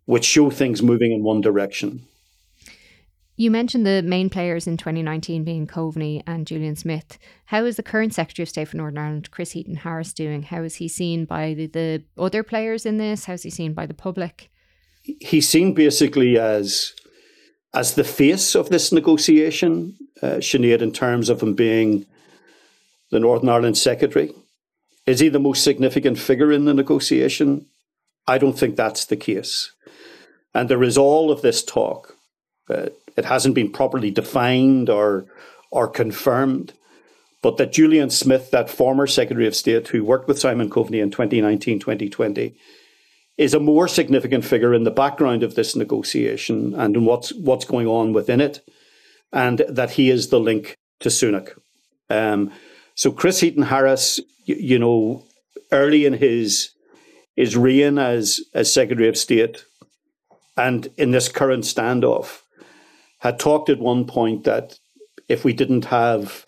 which 0.05 0.25
show 0.25 0.49
things 0.49 0.81
moving 0.81 1.11
in 1.11 1.23
one 1.23 1.41
direction. 1.41 2.05
You 3.37 3.51
mentioned 3.51 3.85
the 3.85 4.01
main 4.01 4.29
players 4.29 4.65
in 4.65 4.77
2019 4.77 5.43
being 5.43 5.67
Coveney 5.67 6.23
and 6.25 6.47
Julian 6.47 6.77
Smith. 6.77 7.17
How 7.45 7.65
is 7.65 7.75
the 7.75 7.83
current 7.83 8.13
Secretary 8.13 8.43
of 8.43 8.49
State 8.49 8.69
for 8.69 8.77
Northern 8.77 8.97
Ireland, 8.97 9.31
Chris 9.31 9.51
Heaton 9.51 9.75
Harris, 9.75 10.13
doing? 10.13 10.43
How 10.43 10.63
is 10.63 10.75
he 10.75 10.87
seen 10.87 11.25
by 11.25 11.53
the, 11.53 11.67
the 11.67 12.03
other 12.17 12.43
players 12.43 12.85
in 12.85 12.97
this? 12.97 13.25
How's 13.25 13.43
he 13.43 13.49
seen 13.49 13.73
by 13.73 13.85
the 13.85 13.93
public? 13.93 14.49
He's 15.03 15.49
seen 15.49 15.73
basically 15.73 16.39
as 16.39 16.93
as 17.73 17.95
the 17.95 18.05
face 18.05 18.55
of 18.55 18.69
this 18.69 18.93
negotiation, 18.93 19.97
uh, 20.21 20.37
Sinead, 20.37 20.81
in 20.81 20.93
terms 20.93 21.27
of 21.27 21.43
him 21.43 21.53
being 21.53 22.05
the 23.11 23.19
Northern 23.19 23.49
Ireland 23.49 23.77
Secretary. 23.77 24.33
Is 25.05 25.19
he 25.19 25.27
the 25.27 25.39
most 25.39 25.61
significant 25.61 26.17
figure 26.17 26.53
in 26.53 26.63
the 26.63 26.73
negotiation? 26.73 27.65
I 28.27 28.37
don't 28.37 28.57
think 28.57 28.77
that's 28.77 29.05
the 29.05 29.17
case. 29.17 29.71
And 30.55 30.69
there 30.69 30.83
is 30.83 30.97
all 30.97 31.31
of 31.31 31.41
this 31.41 31.63
talk. 31.63 32.15
Uh, 32.67 32.87
it 33.15 33.25
hasn't 33.25 33.53
been 33.53 33.71
properly 33.71 34.09
defined 34.09 34.89
or 34.89 35.25
or 35.69 35.87
confirmed. 35.87 36.73
But 37.43 37.57
that 37.57 37.73
Julian 37.73 38.09
Smith, 38.09 38.49
that 38.51 38.71
former 38.71 39.05
Secretary 39.05 39.45
of 39.45 39.55
State 39.55 39.89
who 39.89 40.03
worked 40.03 40.27
with 40.27 40.39
Simon 40.39 40.69
Coveney 40.69 40.99
in 40.99 41.11
2019 41.11 41.79
2020, 41.79 42.55
is 43.37 43.53
a 43.53 43.59
more 43.59 43.87
significant 43.87 44.45
figure 44.45 44.73
in 44.73 44.83
the 44.83 44.89
background 44.89 45.43
of 45.43 45.55
this 45.55 45.75
negotiation 45.75 46.73
and 46.73 46.95
in 46.95 47.05
what's, 47.05 47.33
what's 47.33 47.65
going 47.65 47.85
on 47.85 48.13
within 48.13 48.41
it, 48.41 48.61
and 49.31 49.59
that 49.69 49.91
he 49.91 50.09
is 50.09 50.29
the 50.29 50.39
link 50.39 50.75
to 51.01 51.09
Sunak. 51.09 51.51
Um, 52.09 52.51
so 52.95 53.11
Chris 53.11 53.41
Heaton 53.41 53.63
Harris, 53.63 54.19
you, 54.45 54.55
you, 54.55 54.79
know, 54.79 55.25
early 55.71 56.05
in 56.05 56.13
his 56.13 56.71
his 57.35 57.57
reign 57.57 57.97
as 57.99 58.39
as 58.53 58.73
Secretary 58.73 59.09
of 59.09 59.17
State, 59.17 59.65
and 60.57 60.87
in 60.97 61.11
this 61.11 61.27
current 61.27 61.63
standoff, 61.63 62.41
had 63.19 63.39
talked 63.39 63.69
at 63.69 63.79
one 63.79 64.05
point 64.05 64.43
that 64.43 64.79
if 65.27 65.43
we 65.43 65.53
didn't 65.53 65.85
have 65.85 66.45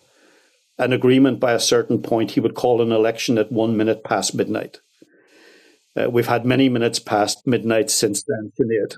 an 0.78 0.92
agreement 0.92 1.40
by 1.40 1.52
a 1.52 1.60
certain 1.60 2.00
point, 2.00 2.32
he 2.32 2.40
would 2.40 2.54
call 2.54 2.80
an 2.80 2.92
election 2.92 3.36
at 3.36 3.50
one 3.50 3.76
minute 3.76 4.04
past 4.04 4.34
midnight. 4.34 4.80
Uh, 5.96 6.08
we've 6.08 6.28
had 6.28 6.44
many 6.44 6.68
minutes 6.68 6.98
past 6.98 7.46
midnight 7.46 7.90
since 7.90 8.22
then, 8.22 8.52
Sinead. 8.58 8.96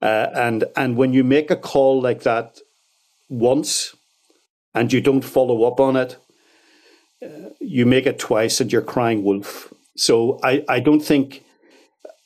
Uh, 0.00 0.30
and 0.34 0.64
and 0.74 0.96
when 0.96 1.12
you 1.12 1.22
make 1.22 1.50
a 1.50 1.56
call 1.56 2.00
like 2.00 2.22
that 2.22 2.58
once 3.28 3.94
and 4.74 4.92
you 4.92 5.00
don't 5.00 5.22
follow 5.22 5.64
up 5.64 5.78
on 5.78 5.96
it, 5.96 6.16
uh, 7.22 7.50
you 7.60 7.86
make 7.86 8.06
it 8.06 8.18
twice 8.18 8.60
and 8.60 8.72
you're 8.72 8.82
crying 8.82 9.22
wolf. 9.22 9.72
So 9.96 10.40
I, 10.42 10.64
I 10.68 10.80
don't 10.80 11.00
think 11.00 11.44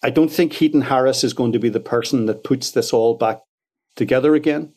I 0.07 0.11
don't 0.11 0.33
think 0.33 0.53
Heaton 0.53 0.83
Harris 0.83 1.25
is 1.25 1.35
going 1.35 1.53
to 1.53 1.59
be 1.59 1.69
the 1.69 1.81
person 1.81 2.27
that 2.27 2.45
puts 2.45 2.71
this 2.71 2.93
all 2.93 3.17
back 3.17 3.41
together 3.97 4.35
again 4.35 4.73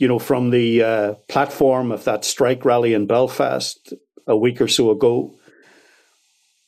you 0.00 0.08
know, 0.08 0.18
from 0.18 0.48
the 0.48 0.82
uh, 0.82 1.14
platform 1.28 1.92
of 1.92 2.04
that 2.04 2.24
strike 2.24 2.64
rally 2.64 2.94
in 2.94 3.06
Belfast 3.06 3.92
a 4.26 4.36
week 4.36 4.60
or 4.60 4.66
so 4.66 4.90
ago, 4.90 5.38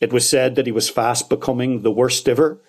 it 0.00 0.12
was 0.12 0.28
said 0.28 0.54
that 0.54 0.66
he 0.66 0.72
was 0.72 0.90
fast 0.90 1.30
becoming 1.30 1.80
the 1.80 1.90
worst 1.90 2.28
ever 2.28 2.60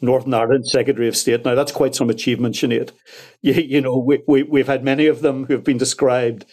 Northern 0.00 0.34
Ireland 0.34 0.66
Secretary 0.66 1.08
of 1.08 1.16
State. 1.16 1.44
Now, 1.44 1.56
that's 1.56 1.72
quite 1.72 1.96
some 1.96 2.10
achievement, 2.10 2.54
Sinead. 2.54 2.92
You, 3.42 3.54
you 3.54 3.80
know, 3.80 3.98
we, 3.98 4.22
we, 4.28 4.44
we've 4.44 4.68
had 4.68 4.84
many 4.84 5.06
of 5.06 5.20
them 5.20 5.46
who 5.46 5.54
have 5.54 5.64
been 5.64 5.78
described 5.78 6.46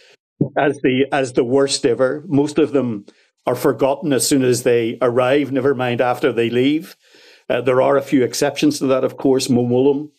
as 0.58 0.80
the 0.82 1.06
as 1.12 1.34
the 1.34 1.44
worst 1.44 1.86
ever. 1.86 2.24
Most 2.28 2.58
of 2.58 2.72
them 2.72 3.06
are 3.46 3.54
forgotten 3.54 4.12
as 4.12 4.28
soon 4.28 4.44
as 4.44 4.64
they 4.64 4.98
arrive, 5.00 5.52
never 5.52 5.76
mind 5.76 6.02
after 6.02 6.32
they 6.32 6.50
leave. 6.50 6.96
Uh, 7.50 7.62
there 7.62 7.82
are 7.82 7.98
a 7.98 8.02
few 8.02 8.24
exceptions 8.24 8.80
to 8.80 8.86
that, 8.88 9.04
of 9.04 9.18
course. 9.18 9.50
Mo 9.50 9.66
Mowlam 9.66 10.12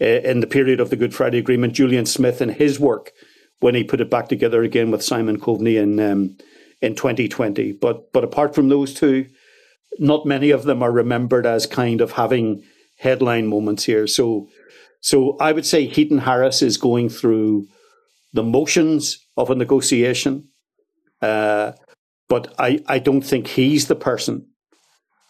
uh, 0.00 0.28
in 0.28 0.40
the 0.40 0.46
period 0.46 0.80
of 0.80 0.90
the 0.90 0.96
Good 0.96 1.14
Friday 1.14 1.38
Agreement, 1.38 1.74
Julian 1.74 2.06
Smith 2.06 2.40
and 2.40 2.52
his 2.52 2.80
work 2.80 3.12
when 3.60 3.74
he 3.74 3.84
put 3.84 4.00
it 4.00 4.10
back 4.10 4.28
together 4.28 4.62
again 4.62 4.90
with 4.90 5.04
Simon 5.04 5.38
Coveney 5.38 5.76
in 5.80 6.00
um, 6.00 6.36
in 6.80 6.94
2020. 6.94 7.72
But 7.72 8.12
but 8.12 8.24
apart 8.24 8.54
from 8.54 8.68
those 8.68 8.94
two, 8.94 9.26
not 9.98 10.26
many 10.26 10.50
of 10.50 10.64
them 10.64 10.82
are 10.82 10.90
remembered 10.90 11.46
as 11.46 11.66
kind 11.66 12.00
of 12.00 12.12
having 12.12 12.62
headline 12.98 13.46
moments 13.46 13.84
here. 13.84 14.06
So 14.06 14.48
so 15.00 15.36
I 15.38 15.52
would 15.52 15.66
say 15.66 15.86
Heaton 15.86 16.18
Harris 16.18 16.62
is 16.62 16.76
going 16.78 17.08
through 17.08 17.66
the 18.32 18.42
motions 18.42 19.18
of 19.36 19.50
a 19.50 19.54
negotiation, 19.54 20.48
uh, 21.20 21.72
but 22.28 22.54
I, 22.58 22.80
I 22.86 22.98
don't 22.98 23.20
think 23.20 23.46
he's 23.46 23.88
the 23.88 23.96
person 23.96 24.46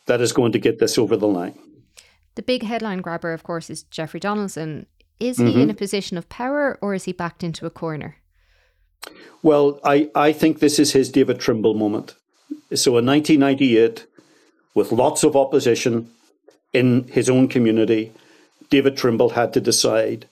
that 0.07 0.21
is 0.21 0.33
going 0.33 0.53
to 0.53 0.59
get 0.59 0.79
this 0.79 0.99
over 0.99 1.17
the 1.17 1.29
line. 1.29 1.59
The 2.35 2.43
big 2.43 2.63
headline 2.63 3.01
grabber, 3.01 3.33
of 3.33 3.43
course, 3.43 3.69
is 3.71 3.83
Jeffrey 3.85 4.21
Donaldson. 4.21 4.87
Is 5.21 5.37
he 5.37 5.45
mm-hmm. 5.45 5.61
in 5.61 5.71
a 5.71 5.75
position 5.75 6.19
of 6.19 6.29
power 6.29 6.79
or 6.81 6.95
is 6.95 7.05
he 7.05 7.13
backed 7.13 7.45
into 7.45 7.67
a 7.67 7.71
corner? 7.71 8.17
Well, 9.43 9.81
I, 9.85 10.11
I 10.15 10.33
think 10.33 10.59
this 10.59 10.79
is 10.79 10.93
his 10.93 11.11
David 11.11 11.41
Trimble 11.41 11.75
moment. 11.75 12.15
So 12.75 12.97
in 12.97 13.07
1998, 13.07 14.07
with 14.75 14.93
lots 14.93 15.23
of 15.23 15.37
opposition, 15.37 16.11
in 16.73 17.05
his 17.09 17.29
own 17.29 17.49
community, 17.49 18.13
David 18.71 18.97
Trimble 18.97 19.31
had 19.31 19.53
to 19.53 19.61
decide 19.61 20.27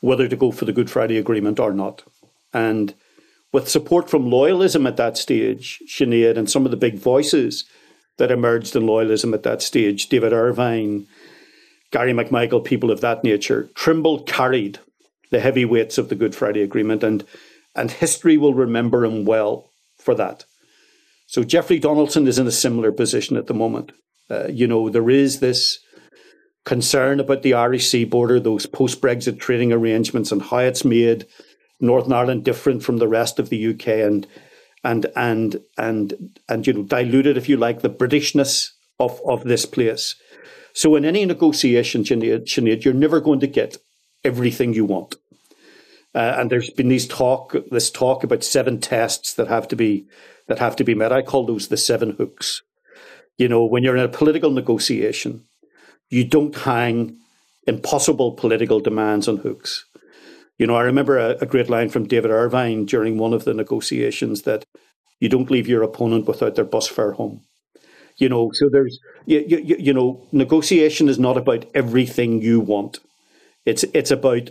whether 0.00 0.28
to 0.28 0.36
go 0.36 0.50
for 0.50 0.64
the 0.64 0.72
Good 0.72 0.90
Friday 0.90 1.18
Agreement 1.18 1.60
or 1.60 1.72
not. 1.72 2.02
And 2.52 2.94
with 3.52 3.68
support 3.68 4.08
from 4.08 4.30
loyalism 4.30 4.86
at 4.86 4.96
that 4.96 5.16
stage, 5.16 5.82
Sinead 5.86 6.36
and 6.36 6.50
some 6.50 6.64
of 6.64 6.70
the 6.70 6.76
big 6.76 6.98
voices 6.98 7.64
that 8.18 8.30
emerged 8.30 8.76
in 8.76 8.84
loyalism 8.84 9.34
at 9.34 9.42
that 9.42 9.62
stage, 9.62 10.08
David 10.08 10.32
Ervine, 10.32 11.06
Gary 11.90 12.12
McMichael, 12.12 12.64
people 12.64 12.90
of 12.90 13.00
that 13.00 13.24
nature, 13.24 13.68
Trimble 13.74 14.22
carried 14.22 14.78
the 15.30 15.40
heavy 15.40 15.64
weights 15.64 15.98
of 15.98 16.08
the 16.08 16.14
Good 16.14 16.34
Friday 16.34 16.62
Agreement, 16.62 17.02
and, 17.02 17.24
and 17.74 17.90
history 17.90 18.36
will 18.36 18.54
remember 18.54 19.04
him 19.04 19.24
well 19.24 19.70
for 19.98 20.14
that. 20.14 20.44
So 21.26 21.42
Jeffrey 21.42 21.78
Donaldson 21.78 22.26
is 22.26 22.38
in 22.38 22.46
a 22.46 22.52
similar 22.52 22.92
position 22.92 23.36
at 23.36 23.46
the 23.46 23.54
moment. 23.54 23.92
Uh, 24.30 24.46
you 24.48 24.66
know, 24.66 24.88
there 24.88 25.10
is 25.10 25.40
this 25.40 25.80
concern 26.64 27.20
about 27.20 27.42
the 27.42 27.54
Irish 27.54 27.88
Sea 27.88 28.04
border, 28.04 28.40
those 28.40 28.66
post 28.66 29.00
Brexit 29.00 29.38
trading 29.38 29.72
arrangements, 29.72 30.32
and 30.32 30.42
how 30.42 30.58
it's 30.58 30.84
made 30.84 31.26
Northern 31.80 32.12
Ireland 32.12 32.44
different 32.44 32.82
from 32.82 32.98
the 32.98 33.08
rest 33.08 33.38
of 33.38 33.48
the 33.48 33.74
UK 33.74 33.88
and 33.88 34.26
and 34.84 35.06
and 35.16 35.60
and 35.78 36.32
and 36.48 36.66
you 36.66 36.72
know 36.72 36.82
diluted, 36.84 37.36
if 37.36 37.48
you 37.48 37.56
like, 37.56 37.80
the 37.80 37.90
Britishness 37.90 38.70
of, 39.00 39.20
of 39.26 39.44
this 39.44 39.66
place. 39.66 40.14
So 40.72 40.96
in 40.96 41.04
any 41.04 41.24
negotiation, 41.24 42.02
Sinead, 42.02 42.44
Sinead, 42.44 42.84
you're 42.84 42.94
never 42.94 43.20
going 43.20 43.40
to 43.40 43.46
get 43.46 43.78
everything 44.24 44.74
you 44.74 44.84
want. 44.84 45.16
Uh, 46.14 46.36
and 46.38 46.50
there's 46.50 46.70
been 46.70 46.88
these 46.88 47.08
talk, 47.08 47.56
this 47.70 47.90
talk 47.90 48.22
about 48.22 48.44
seven 48.44 48.80
tests 48.80 49.34
that 49.34 49.48
have 49.48 49.66
to 49.68 49.76
be 49.76 50.06
that 50.46 50.58
have 50.58 50.76
to 50.76 50.84
be 50.84 50.94
met. 50.94 51.12
I 51.12 51.22
call 51.22 51.46
those 51.46 51.68
the 51.68 51.76
seven 51.76 52.10
hooks. 52.10 52.62
You 53.38 53.48
know, 53.48 53.64
when 53.64 53.82
you're 53.82 53.96
in 53.96 54.04
a 54.04 54.08
political 54.08 54.50
negotiation, 54.50 55.44
you 56.10 56.24
don't 56.24 56.54
hang 56.54 57.16
impossible 57.66 58.32
political 58.32 58.78
demands 58.78 59.26
on 59.26 59.38
hooks. 59.38 59.86
You 60.58 60.66
know, 60.66 60.76
I 60.76 60.82
remember 60.82 61.18
a, 61.18 61.36
a, 61.40 61.46
great 61.46 61.68
line 61.68 61.88
from 61.88 62.06
David 62.06 62.30
Ervine 62.30 62.84
during 62.84 63.18
one 63.18 63.32
of 63.32 63.44
the 63.44 63.54
negotiations 63.54 64.42
that 64.42 64.64
you 65.18 65.28
don't 65.28 65.50
leave 65.50 65.66
your 65.66 65.82
opponent 65.82 66.26
without 66.26 66.54
their 66.54 66.64
bus 66.64 66.86
fare 66.86 67.12
home. 67.12 67.42
You 68.16 68.28
know, 68.28 68.50
so 68.52 68.68
there's, 68.70 68.98
you, 69.26 69.44
you, 69.48 69.76
you 69.78 69.92
know, 69.92 70.26
negotiation 70.30 71.08
is 71.08 71.18
not 71.18 71.36
about 71.36 71.66
everything 71.74 72.40
you 72.40 72.60
want. 72.60 73.00
It's, 73.66 73.82
it's 73.94 74.12
about 74.12 74.50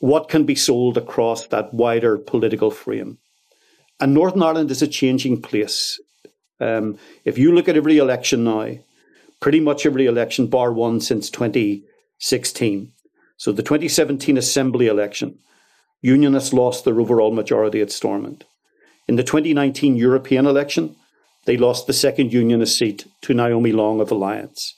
what 0.00 0.28
can 0.28 0.44
be 0.44 0.54
sold 0.54 0.98
across 0.98 1.46
that 1.46 1.72
wider 1.72 2.18
political 2.18 2.70
frame. 2.70 3.18
And 4.00 4.12
Northern 4.12 4.42
Ireland 4.42 4.70
is 4.70 4.82
a 4.82 4.88
changing 4.88 5.40
place. 5.40 5.98
Um, 6.60 6.98
if 7.24 7.38
you 7.38 7.52
look 7.54 7.68
at 7.68 7.76
every 7.76 7.96
election 7.96 8.44
now, 8.44 8.76
pretty 9.40 9.60
much 9.60 9.86
every 9.86 10.04
election, 10.06 10.48
bar 10.48 10.72
one 10.72 11.00
since 11.00 11.30
2016, 11.30 12.92
so 13.36 13.52
the 13.52 13.62
2017 13.62 14.36
Assembly 14.36 14.86
election, 14.86 15.38
Unionists 16.02 16.52
lost 16.52 16.84
their 16.84 17.00
overall 17.00 17.32
majority 17.32 17.80
at 17.80 17.90
Stormont. 17.90 18.44
In 19.08 19.16
the 19.16 19.24
2019 19.24 19.96
European 19.96 20.46
election, 20.46 20.96
they 21.46 21.56
lost 21.56 21.86
the 21.86 21.92
second 21.92 22.32
Unionist 22.32 22.78
seat 22.78 23.06
to 23.22 23.34
Naomi 23.34 23.72
Long 23.72 24.00
of 24.00 24.10
Alliance. 24.10 24.74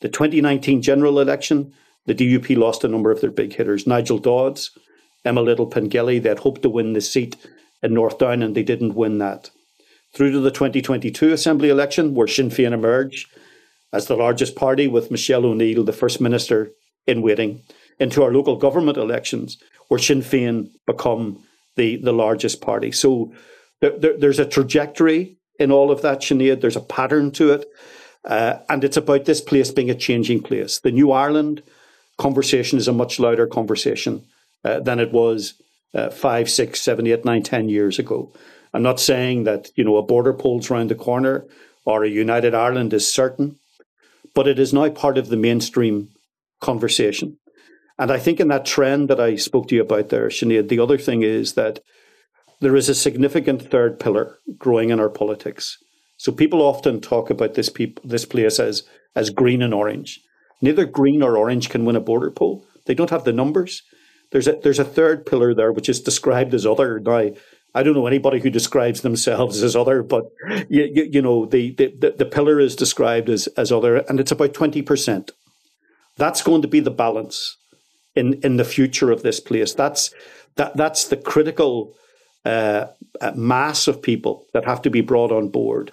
The 0.00 0.08
2019 0.08 0.82
general 0.82 1.18
election, 1.18 1.72
the 2.04 2.14
DUP 2.14 2.56
lost 2.56 2.84
a 2.84 2.88
number 2.88 3.10
of 3.10 3.20
their 3.20 3.30
big 3.30 3.54
hitters. 3.54 3.86
Nigel 3.86 4.18
Dodds, 4.18 4.70
Emma 5.24 5.40
Little 5.40 5.66
Pengelly, 5.66 6.20
had 6.20 6.40
hoped 6.40 6.62
to 6.62 6.68
win 6.68 6.92
the 6.92 7.00
seat 7.00 7.36
in 7.82 7.94
North 7.94 8.18
Down 8.18 8.42
and 8.42 8.54
they 8.54 8.62
didn't 8.62 8.94
win 8.94 9.18
that. 9.18 9.50
Through 10.12 10.32
to 10.32 10.40
the 10.40 10.50
2022 10.50 11.32
Assembly 11.32 11.68
election, 11.68 12.14
where 12.14 12.26
Sinn 12.26 12.50
Féin 12.50 12.72
emerged 12.72 13.28
as 13.92 14.06
the 14.06 14.16
largest 14.16 14.56
party 14.56 14.86
with 14.86 15.10
Michelle 15.10 15.44
O'Neill, 15.44 15.84
the 15.84 15.92
First 15.92 16.20
Minister, 16.20 16.70
in 17.06 17.22
waiting 17.22 17.62
into 17.98 18.22
our 18.22 18.32
local 18.32 18.56
government 18.56 18.98
elections, 18.98 19.58
where 19.88 19.98
Sinn 19.98 20.20
Féin 20.20 20.70
become 20.86 21.42
the, 21.76 21.96
the 21.96 22.12
largest 22.12 22.60
party. 22.60 22.92
So 22.92 23.32
there, 23.80 23.98
there, 23.98 24.16
there's 24.18 24.38
a 24.38 24.46
trajectory 24.46 25.36
in 25.58 25.70
all 25.70 25.90
of 25.90 26.02
that, 26.02 26.20
Sinead. 26.20 26.60
There's 26.60 26.76
a 26.76 26.80
pattern 26.80 27.30
to 27.32 27.52
it. 27.52 27.66
Uh, 28.24 28.58
and 28.68 28.82
it's 28.82 28.96
about 28.96 29.24
this 29.24 29.40
place 29.40 29.70
being 29.70 29.90
a 29.90 29.94
changing 29.94 30.42
place. 30.42 30.80
The 30.80 30.90
New 30.90 31.12
Ireland 31.12 31.62
conversation 32.18 32.78
is 32.78 32.88
a 32.88 32.92
much 32.92 33.20
louder 33.20 33.46
conversation 33.46 34.24
uh, 34.64 34.80
than 34.80 34.98
it 34.98 35.12
was 35.12 35.54
uh, 35.94 36.10
five, 36.10 36.50
six, 36.50 36.80
seven, 36.80 37.06
eight, 37.06 37.24
nine, 37.24 37.42
ten 37.42 37.68
years 37.68 37.98
ago. 37.98 38.32
I'm 38.74 38.82
not 38.82 39.00
saying 39.00 39.44
that 39.44 39.70
you 39.76 39.84
know 39.84 39.96
a 39.96 40.02
border 40.02 40.32
poll's 40.32 40.68
round 40.70 40.90
the 40.90 40.94
corner 40.94 41.44
or 41.84 42.02
a 42.02 42.08
united 42.08 42.54
Ireland 42.54 42.92
is 42.92 43.10
certain, 43.10 43.58
but 44.34 44.48
it 44.48 44.58
is 44.58 44.72
now 44.72 44.88
part 44.90 45.18
of 45.18 45.28
the 45.28 45.36
mainstream 45.36 46.08
conversation. 46.60 47.38
And 47.98 48.10
I 48.10 48.18
think 48.18 48.40
in 48.40 48.48
that 48.48 48.66
trend 48.66 49.08
that 49.08 49.20
I 49.20 49.36
spoke 49.36 49.68
to 49.68 49.74
you 49.74 49.82
about 49.82 50.10
there, 50.10 50.28
Sinead, 50.28 50.68
the 50.68 50.80
other 50.80 50.98
thing 50.98 51.22
is 51.22 51.54
that 51.54 51.80
there 52.60 52.76
is 52.76 52.88
a 52.88 52.94
significant 52.94 53.62
third 53.70 53.98
pillar 53.98 54.38
growing 54.58 54.90
in 54.90 55.00
our 55.00 55.08
politics. 55.08 55.78
So 56.16 56.32
people 56.32 56.62
often 56.62 57.00
talk 57.00 57.30
about 57.30 57.54
this 57.54 57.68
peop- 57.68 58.00
this 58.02 58.24
place 58.24 58.58
as 58.58 58.82
as 59.14 59.30
green 59.30 59.62
and 59.62 59.74
orange. 59.74 60.20
Neither 60.60 60.86
green 60.86 61.22
or 61.22 61.36
orange 61.36 61.68
can 61.68 61.84
win 61.84 61.96
a 61.96 62.00
border 62.00 62.30
poll. 62.30 62.64
They 62.86 62.94
don't 62.94 63.10
have 63.10 63.24
the 63.24 63.32
numbers. 63.32 63.82
There's 64.30 64.48
a 64.48 64.58
there's 64.62 64.78
a 64.78 64.84
third 64.84 65.26
pillar 65.26 65.54
there 65.54 65.72
which 65.72 65.88
is 65.88 66.00
described 66.00 66.54
as 66.54 66.66
other. 66.66 66.98
Now, 66.98 67.30
I 67.74 67.82
don't 67.82 67.94
know 67.94 68.06
anybody 68.06 68.40
who 68.40 68.50
describes 68.50 69.02
themselves 69.02 69.62
as 69.62 69.76
other, 69.76 70.02
but 70.02 70.24
you, 70.68 70.84
you, 70.84 71.08
you 71.12 71.22
know 71.22 71.44
the, 71.44 71.72
the 71.72 72.14
the 72.16 72.24
pillar 72.24 72.58
is 72.58 72.74
described 72.74 73.28
as 73.28 73.46
as 73.48 73.70
other, 73.70 73.96
and 74.08 74.18
it's 74.18 74.32
about 74.32 74.54
twenty 74.54 74.80
percent. 74.80 75.32
That's 76.16 76.42
going 76.42 76.62
to 76.62 76.68
be 76.68 76.80
the 76.80 76.90
balance 76.90 77.58
in 78.16 78.34
in 78.42 78.56
the 78.56 78.64
future 78.64 79.10
of 79.10 79.22
this 79.22 79.40
place. 79.40 79.74
That's 79.74 80.12
that 80.56 80.76
that's 80.76 81.08
the 81.08 81.16
critical 81.16 81.94
uh, 82.44 82.86
uh, 83.20 83.32
mass 83.34 83.88
of 83.88 84.02
people 84.02 84.46
that 84.52 84.64
have 84.64 84.82
to 84.82 84.90
be 84.90 85.00
brought 85.00 85.32
on 85.32 85.48
board 85.48 85.92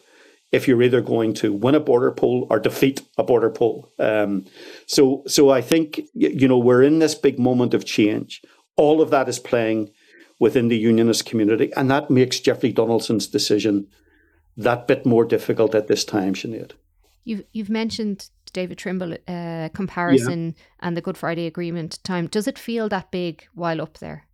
if 0.51 0.67
you're 0.67 0.83
either 0.83 1.01
going 1.01 1.33
to 1.33 1.51
win 1.51 1.73
a 1.75 1.79
border 1.79 2.11
poll 2.11 2.45
or 2.49 2.59
defeat 2.59 3.01
a 3.17 3.23
border 3.23 3.49
poll. 3.49 3.91
Um, 3.99 4.45
so 4.85 5.23
so 5.27 5.49
I 5.49 5.61
think 5.61 6.01
you 6.13 6.47
know 6.47 6.57
we're 6.57 6.83
in 6.83 6.99
this 6.99 7.15
big 7.15 7.39
moment 7.39 7.73
of 7.73 7.85
change. 7.85 8.41
All 8.75 9.01
of 9.01 9.09
that 9.11 9.29
is 9.29 9.39
playing 9.39 9.91
within 10.39 10.67
the 10.67 10.77
unionist 10.77 11.25
community, 11.25 11.71
and 11.75 11.89
that 11.91 12.09
makes 12.09 12.39
Jeffrey 12.39 12.71
Donaldson's 12.71 13.27
decision 13.27 13.87
that 14.57 14.87
bit 14.87 15.05
more 15.05 15.25
difficult 15.25 15.75
at 15.75 15.87
this 15.87 16.05
time, 16.05 16.33
Sinead. 16.33 16.71
You've 17.23 17.43
you've 17.51 17.69
mentioned 17.69 18.29
David 18.53 18.77
Trimble 18.77 19.17
uh, 19.27 19.69
comparison 19.73 20.45
yeah. 20.45 20.87
and 20.87 20.97
the 20.97 21.01
Good 21.01 21.17
Friday 21.17 21.47
Agreement 21.47 21.99
time. 22.03 22.27
Does 22.27 22.47
it 22.47 22.57
feel 22.57 22.87
that 22.89 23.11
big 23.11 23.47
while 23.53 23.81
up 23.81 23.97
there? 23.97 24.27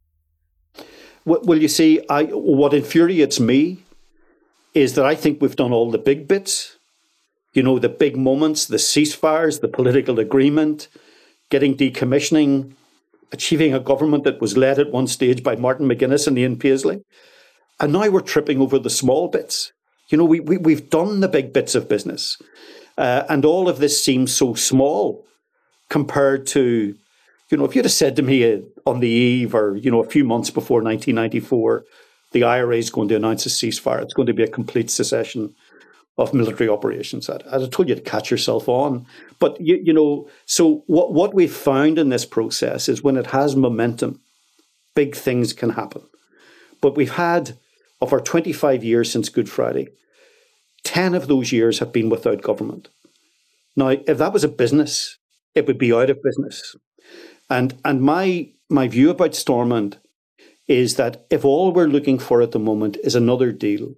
Well, 1.25 1.41
well, 1.43 1.57
you 1.57 1.67
see, 1.67 2.01
I 2.09 2.23
what 2.25 2.73
infuriates 2.73 3.39
me 3.39 3.83
is 4.73 4.95
that 4.95 5.05
I 5.05 5.15
think 5.15 5.41
we've 5.41 5.55
done 5.55 5.73
all 5.73 5.91
the 5.91 5.97
big 5.97 6.27
bits. 6.27 6.77
You 7.53 7.63
know, 7.63 7.79
the 7.79 7.89
big 7.89 8.15
moments, 8.15 8.65
the 8.65 8.77
ceasefires, 8.77 9.61
the 9.61 9.67
political 9.67 10.19
agreement, 10.19 10.87
getting 11.49 11.75
decommissioning, 11.75 12.73
achieving 13.31 13.73
a 13.73 13.79
government 13.79 14.23
that 14.23 14.39
was 14.39 14.55
led 14.55 14.79
at 14.79 14.91
one 14.91 15.07
stage 15.07 15.43
by 15.43 15.55
Martin 15.55 15.87
McGuinness 15.87 16.27
and 16.27 16.37
Ian 16.37 16.57
Paisley. 16.57 17.01
And 17.79 17.93
now 17.93 18.09
we're 18.09 18.21
tripping 18.21 18.61
over 18.61 18.77
the 18.77 18.89
small 18.89 19.27
bits. 19.29 19.71
You 20.09 20.17
know, 20.17 20.25
we, 20.25 20.39
we, 20.39 20.57
we've 20.57 20.89
done 20.89 21.21
the 21.21 21.27
big 21.27 21.53
bits 21.53 21.75
of 21.75 21.87
business. 21.87 22.41
Uh, 22.99 23.25
and 23.29 23.45
all 23.45 23.69
of 23.69 23.79
this 23.79 24.03
seems 24.03 24.35
so 24.35 24.53
small 24.53 25.25
compared 25.89 26.45
to, 26.45 26.93
you 27.49 27.57
know, 27.57 27.63
if 27.63 27.73
you'd 27.73 27.85
have 27.85 27.93
said 27.93 28.17
to 28.17 28.21
me 28.21 28.53
uh, 28.53 28.59
on 28.85 28.99
the 28.99 29.07
eve 29.07 29.55
or, 29.55 29.77
you 29.77 29.89
know, 29.89 30.03
a 30.03 30.09
few 30.09 30.25
months 30.25 30.49
before 30.49 30.83
1994, 30.83 31.85
the 32.33 32.43
IRA 32.43 32.75
is 32.75 32.89
going 32.89 33.07
to 33.07 33.15
announce 33.15 33.45
a 33.45 33.49
ceasefire, 33.49 34.01
it's 34.01 34.13
going 34.13 34.25
to 34.25 34.33
be 34.33 34.43
a 34.43 34.49
complete 34.49 34.91
cessation 34.91 35.55
of 36.17 36.33
military 36.33 36.69
operations. 36.69 37.29
I'd, 37.29 37.41
I'd 37.47 37.61
have 37.61 37.69
told 37.69 37.87
you 37.87 37.95
to 37.95 38.01
catch 38.01 38.29
yourself 38.29 38.67
on. 38.67 39.05
But, 39.39 39.61
you, 39.61 39.79
you 39.81 39.93
know, 39.93 40.29
so 40.45 40.83
what, 40.87 41.13
what 41.13 41.33
we've 41.33 41.55
found 41.55 41.97
in 41.97 42.09
this 42.09 42.25
process 42.25 42.89
is 42.89 43.01
when 43.01 43.15
it 43.15 43.27
has 43.27 43.55
momentum, 43.55 44.19
big 44.93 45.15
things 45.15 45.53
can 45.53 45.69
happen. 45.69 46.01
But 46.81 46.97
we've 46.97 47.13
had, 47.13 47.57
of 48.01 48.11
our 48.11 48.19
25 48.19 48.83
years 48.83 49.09
since 49.09 49.29
Good 49.29 49.49
Friday, 49.49 49.87
10 50.89 51.13
of 51.13 51.27
those 51.27 51.51
years 51.51 51.77
have 51.77 51.93
been 51.93 52.09
without 52.09 52.41
government. 52.41 52.89
Now, 53.75 53.89
if 53.89 54.17
that 54.17 54.33
was 54.33 54.43
a 54.43 54.47
business, 54.47 55.19
it 55.53 55.67
would 55.67 55.77
be 55.77 55.93
out 55.93 56.09
of 56.09 56.23
business. 56.23 56.75
And, 57.47 57.79
and 57.85 58.01
my, 58.01 58.49
my 58.71 58.87
view 58.87 59.11
about 59.11 59.35
Stormont 59.35 59.99
is 60.67 60.95
that 60.95 61.27
if 61.29 61.45
all 61.45 61.71
we're 61.71 61.85
looking 61.85 62.17
for 62.17 62.41
at 62.41 62.53
the 62.53 62.57
moment 62.57 62.97
is 63.03 63.13
another 63.13 63.51
deal 63.51 63.93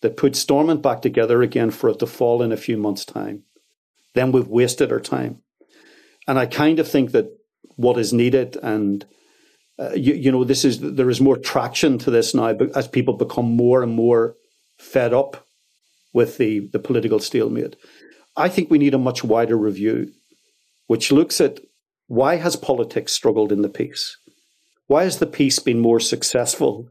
that 0.00 0.16
puts 0.16 0.40
Stormont 0.40 0.82
back 0.82 1.02
together 1.02 1.40
again 1.40 1.70
for 1.70 1.88
it 1.90 2.00
to 2.00 2.06
fall 2.08 2.42
in 2.42 2.50
a 2.50 2.56
few 2.56 2.76
months' 2.76 3.04
time, 3.04 3.44
then 4.14 4.32
we've 4.32 4.48
wasted 4.48 4.90
our 4.90 4.98
time. 4.98 5.40
And 6.26 6.36
I 6.36 6.46
kind 6.46 6.80
of 6.80 6.88
think 6.88 7.12
that 7.12 7.30
what 7.76 7.96
is 7.96 8.12
needed 8.12 8.56
and 8.60 9.06
uh, 9.78 9.92
you, 9.94 10.14
you 10.14 10.32
know 10.32 10.42
this 10.42 10.64
is 10.64 10.80
there 10.80 11.08
is 11.08 11.20
more 11.20 11.36
traction 11.36 11.96
to 11.98 12.10
this 12.10 12.34
now 12.34 12.48
as 12.74 12.88
people 12.88 13.14
become 13.14 13.56
more 13.56 13.84
and 13.84 13.94
more 13.94 14.34
fed 14.78 15.14
up 15.14 15.46
with 16.12 16.38
the, 16.38 16.68
the 16.72 16.78
political 16.78 17.18
stalemate. 17.18 17.76
I 18.36 18.48
think 18.48 18.70
we 18.70 18.78
need 18.78 18.94
a 18.94 18.98
much 18.98 19.24
wider 19.24 19.56
review, 19.56 20.12
which 20.86 21.12
looks 21.12 21.40
at 21.40 21.60
why 22.06 22.36
has 22.36 22.56
politics 22.56 23.12
struggled 23.12 23.52
in 23.52 23.62
the 23.62 23.68
peace? 23.68 24.16
Why 24.86 25.04
has 25.04 25.18
the 25.18 25.26
peace 25.26 25.58
been 25.58 25.80
more 25.80 26.00
successful 26.00 26.88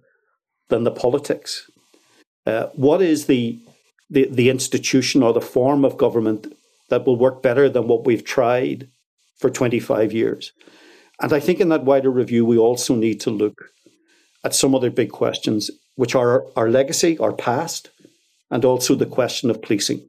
than 0.69 0.83
the 0.83 0.91
politics? 0.91 1.69
Uh, 2.45 2.67
what 2.73 3.01
is 3.01 3.27
the, 3.27 3.59
the 4.09 4.27
the 4.31 4.49
institution 4.49 5.21
or 5.21 5.33
the 5.33 5.41
form 5.41 5.85
of 5.85 5.97
government 5.97 6.47
that 6.89 7.05
will 7.05 7.17
work 7.17 7.43
better 7.43 7.69
than 7.69 7.87
what 7.87 8.05
we've 8.05 8.23
tried 8.23 8.89
for 9.37 9.49
25 9.49 10.11
years? 10.11 10.51
And 11.21 11.33
I 11.33 11.39
think 11.39 11.59
in 11.59 11.69
that 11.69 11.85
wider 11.85 12.09
review, 12.09 12.45
we 12.45 12.57
also 12.57 12.95
need 12.95 13.21
to 13.21 13.29
look 13.29 13.65
at 14.43 14.55
some 14.55 14.73
other 14.73 14.89
big 14.89 15.11
questions, 15.11 15.69
which 15.95 16.15
are 16.15 16.45
our 16.55 16.69
legacy, 16.69 17.17
our 17.19 17.33
past, 17.33 17.91
and 18.51 18.65
also 18.65 18.93
the 18.93 19.05
question 19.05 19.49
of 19.49 19.61
policing. 19.61 20.07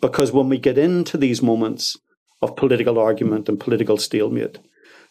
Because 0.00 0.30
when 0.30 0.48
we 0.48 0.58
get 0.58 0.78
into 0.78 1.16
these 1.16 1.42
moments 1.42 1.96
of 2.42 2.56
political 2.56 2.98
argument 2.98 3.48
and 3.48 3.58
political 3.58 3.96
stalemate, 3.96 4.58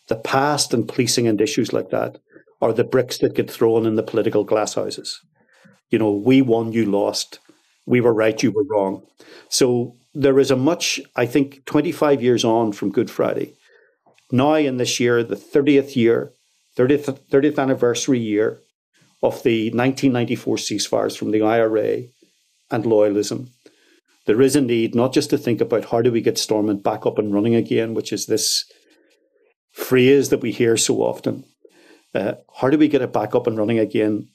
the 0.07 0.15
past 0.15 0.73
and 0.73 0.87
policing 0.87 1.27
and 1.27 1.41
issues 1.41 1.73
like 1.73 1.89
that 1.89 2.19
are 2.61 2.73
the 2.73 2.83
bricks 2.83 3.17
that 3.19 3.35
get 3.35 3.49
thrown 3.49 3.85
in 3.85 3.95
the 3.95 4.03
political 4.03 4.45
glasshouses. 4.45 5.15
You 5.89 5.99
know, 5.99 6.11
we 6.11 6.41
won, 6.41 6.71
you 6.71 6.85
lost. 6.85 7.39
We 7.85 8.01
were 8.01 8.13
right, 8.13 8.41
you 8.41 8.51
were 8.51 8.65
wrong. 8.69 9.05
So 9.49 9.95
there 10.13 10.39
is 10.39 10.51
a 10.51 10.55
much, 10.55 10.99
I 11.15 11.25
think, 11.25 11.65
25 11.65 12.21
years 12.21 12.43
on 12.43 12.71
from 12.71 12.91
Good 12.91 13.09
Friday. 13.09 13.55
Now, 14.31 14.55
in 14.55 14.77
this 14.77 14.99
year, 14.99 15.23
the 15.23 15.35
30th 15.35 15.95
year, 15.95 16.33
30th, 16.77 17.19
30th 17.31 17.57
anniversary 17.57 18.19
year 18.19 18.61
of 19.23 19.41
the 19.43 19.69
1994 19.71 20.57
ceasefires 20.57 21.17
from 21.17 21.31
the 21.31 21.41
IRA 21.41 22.03
and 22.71 22.83
loyalism, 22.83 23.49
there 24.29 24.41
is 24.41 24.55
a 24.55 24.61
need 24.61 24.93
not 24.93 25.11
just 25.11 25.31
to 25.31 25.37
think 25.39 25.59
about 25.59 25.85
how 25.85 26.03
do 26.03 26.11
we 26.11 26.21
get 26.21 26.37
Stormont 26.37 26.83
back 26.83 27.05
up 27.05 27.17
and 27.17 27.33
running 27.33 27.55
again, 27.55 27.95
which 27.95 28.13
is 28.13 28.27
this 28.27 28.63
phrase 29.71 30.29
that 30.29 30.41
we 30.41 30.51
hear 30.51 30.77
so 30.77 30.97
often. 30.97 31.45
Uh, 32.13 32.33
how 32.57 32.69
do 32.69 32.77
we 32.77 32.87
get 32.87 33.01
it 33.01 33.11
back 33.11 33.33
up 33.33 33.47
and 33.47 33.57
running 33.57 33.79
again 33.79 34.27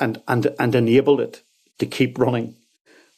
and, 0.00 0.20
and, 0.26 0.48
and 0.58 0.74
enable 0.74 1.20
it 1.20 1.42
to 1.78 1.86
keep 1.86 2.18
running 2.18 2.56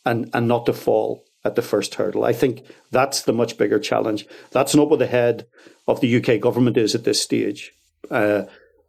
and, 0.05 0.29
and 0.35 0.49
not 0.49 0.67
to 0.67 0.73
fall 0.73 1.25
at 1.45 1.55
the 1.55 1.63
first 1.63 1.95
hurdle? 1.95 2.25
I 2.25 2.35
think 2.35 2.63
that's 2.91 3.23
the 3.23 3.33
much 3.33 3.57
bigger 3.57 3.79
challenge. 3.79 4.27
That's 4.51 4.75
not 4.75 4.91
what 4.91 4.99
the 4.99 5.07
head 5.07 5.47
of 5.87 6.03
the 6.03 6.17
UK 6.17 6.41
government 6.41 6.77
is 6.77 6.95
at 6.95 7.05
this 7.05 7.23
stage. 7.23 7.73
Uh, 8.11 8.43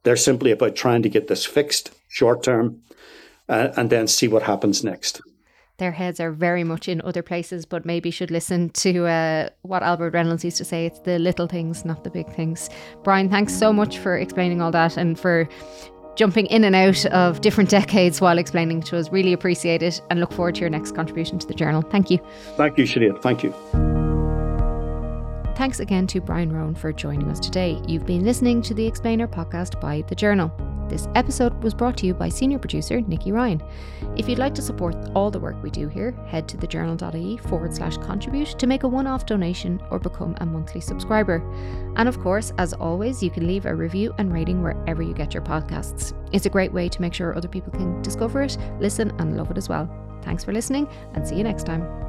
they're 0.03 0.17
simply 0.17 0.51
about 0.51 0.75
trying 0.75 1.03
to 1.03 1.09
get 1.09 1.29
this 1.29 1.45
fixed 1.45 1.91
short 2.09 2.43
term 2.43 2.81
uh, 3.47 3.69
and 3.77 3.89
then 3.89 4.07
see 4.07 4.27
what 4.27 4.43
happens 4.43 4.83
next 4.83 5.21
their 5.79 5.91
heads 5.91 6.19
are 6.19 6.31
very 6.31 6.63
much 6.63 6.87
in 6.87 7.01
other 7.01 7.21
places, 7.21 7.65
but 7.65 7.85
maybe 7.85 8.11
should 8.11 8.31
listen 8.31 8.69
to 8.69 9.07
uh, 9.07 9.49
what 9.63 9.81
Albert 9.81 10.13
Reynolds 10.13 10.43
used 10.43 10.57
to 10.57 10.65
say 10.65 10.85
it's 10.85 10.99
the 10.99 11.17
little 11.19 11.47
things, 11.47 11.85
not 11.85 12.03
the 12.03 12.09
big 12.09 12.29
things. 12.33 12.69
Brian, 13.03 13.29
thanks 13.29 13.53
so 13.53 13.73
much 13.73 13.97
for 13.97 14.17
explaining 14.17 14.61
all 14.61 14.71
that 14.71 14.97
and 14.97 15.19
for 15.19 15.47
jumping 16.15 16.45
in 16.47 16.65
and 16.65 16.75
out 16.75 17.05
of 17.07 17.41
different 17.41 17.69
decades 17.69 18.19
while 18.19 18.37
explaining 18.37 18.81
to 18.83 18.97
us. 18.97 19.09
Really 19.09 19.33
appreciate 19.33 19.81
it 19.81 20.01
and 20.09 20.19
look 20.19 20.33
forward 20.33 20.55
to 20.55 20.61
your 20.61 20.69
next 20.69 20.93
contribution 20.93 21.39
to 21.39 21.47
the 21.47 21.53
journal. 21.53 21.81
Thank 21.81 22.11
you. 22.11 22.19
Thank 22.57 22.77
you, 22.77 22.83
Sinead. 22.83 23.21
Thank 23.21 23.43
you. 23.43 24.08
Thanks 25.59 25.81
again 25.81 26.07
to 26.07 26.21
Brian 26.21 26.53
Rowan 26.53 26.73
for 26.73 26.93
joining 26.93 27.29
us 27.29 27.37
today. 27.37 27.81
You've 27.85 28.05
been 28.05 28.23
listening 28.23 28.61
to 28.61 28.73
the 28.73 28.87
Explainer 28.87 29.27
podcast 29.27 29.81
by 29.81 30.05
The 30.07 30.15
Journal. 30.15 30.49
This 30.87 31.09
episode 31.15 31.61
was 31.61 31.73
brought 31.73 31.97
to 31.97 32.05
you 32.05 32.13
by 32.13 32.29
senior 32.29 32.57
producer 32.57 33.01
Nikki 33.01 33.33
Ryan. 33.33 33.61
If 34.15 34.29
you'd 34.29 34.39
like 34.39 34.55
to 34.55 34.61
support 34.61 34.95
all 35.15 35.29
the 35.29 35.37
work 35.37 35.61
we 35.61 35.69
do 35.69 35.89
here, 35.89 36.11
head 36.27 36.47
to 36.47 36.57
thejournal.ie 36.57 37.35
forward 37.39 37.75
slash 37.75 37.97
contribute 37.97 38.57
to 38.57 38.67
make 38.67 38.83
a 38.83 38.87
one 38.87 39.05
off 39.05 39.25
donation 39.25 39.81
or 39.91 39.99
become 39.99 40.33
a 40.39 40.45
monthly 40.45 40.79
subscriber. 40.79 41.43
And 41.97 42.07
of 42.07 42.21
course, 42.21 42.53
as 42.57 42.71
always, 42.71 43.21
you 43.21 43.29
can 43.29 43.45
leave 43.45 43.65
a 43.65 43.75
review 43.75 44.13
and 44.17 44.31
rating 44.31 44.63
wherever 44.63 45.03
you 45.03 45.13
get 45.13 45.33
your 45.33 45.43
podcasts. 45.43 46.13
It's 46.31 46.45
a 46.45 46.49
great 46.49 46.71
way 46.71 46.87
to 46.87 47.01
make 47.01 47.13
sure 47.13 47.35
other 47.35 47.49
people 47.49 47.73
can 47.73 48.01
discover 48.01 48.43
it, 48.43 48.57
listen, 48.79 49.11
and 49.19 49.35
love 49.35 49.51
it 49.51 49.57
as 49.57 49.67
well. 49.67 49.93
Thanks 50.21 50.45
for 50.45 50.53
listening, 50.53 50.87
and 51.15 51.27
see 51.27 51.35
you 51.35 51.43
next 51.43 51.65
time. 51.65 52.08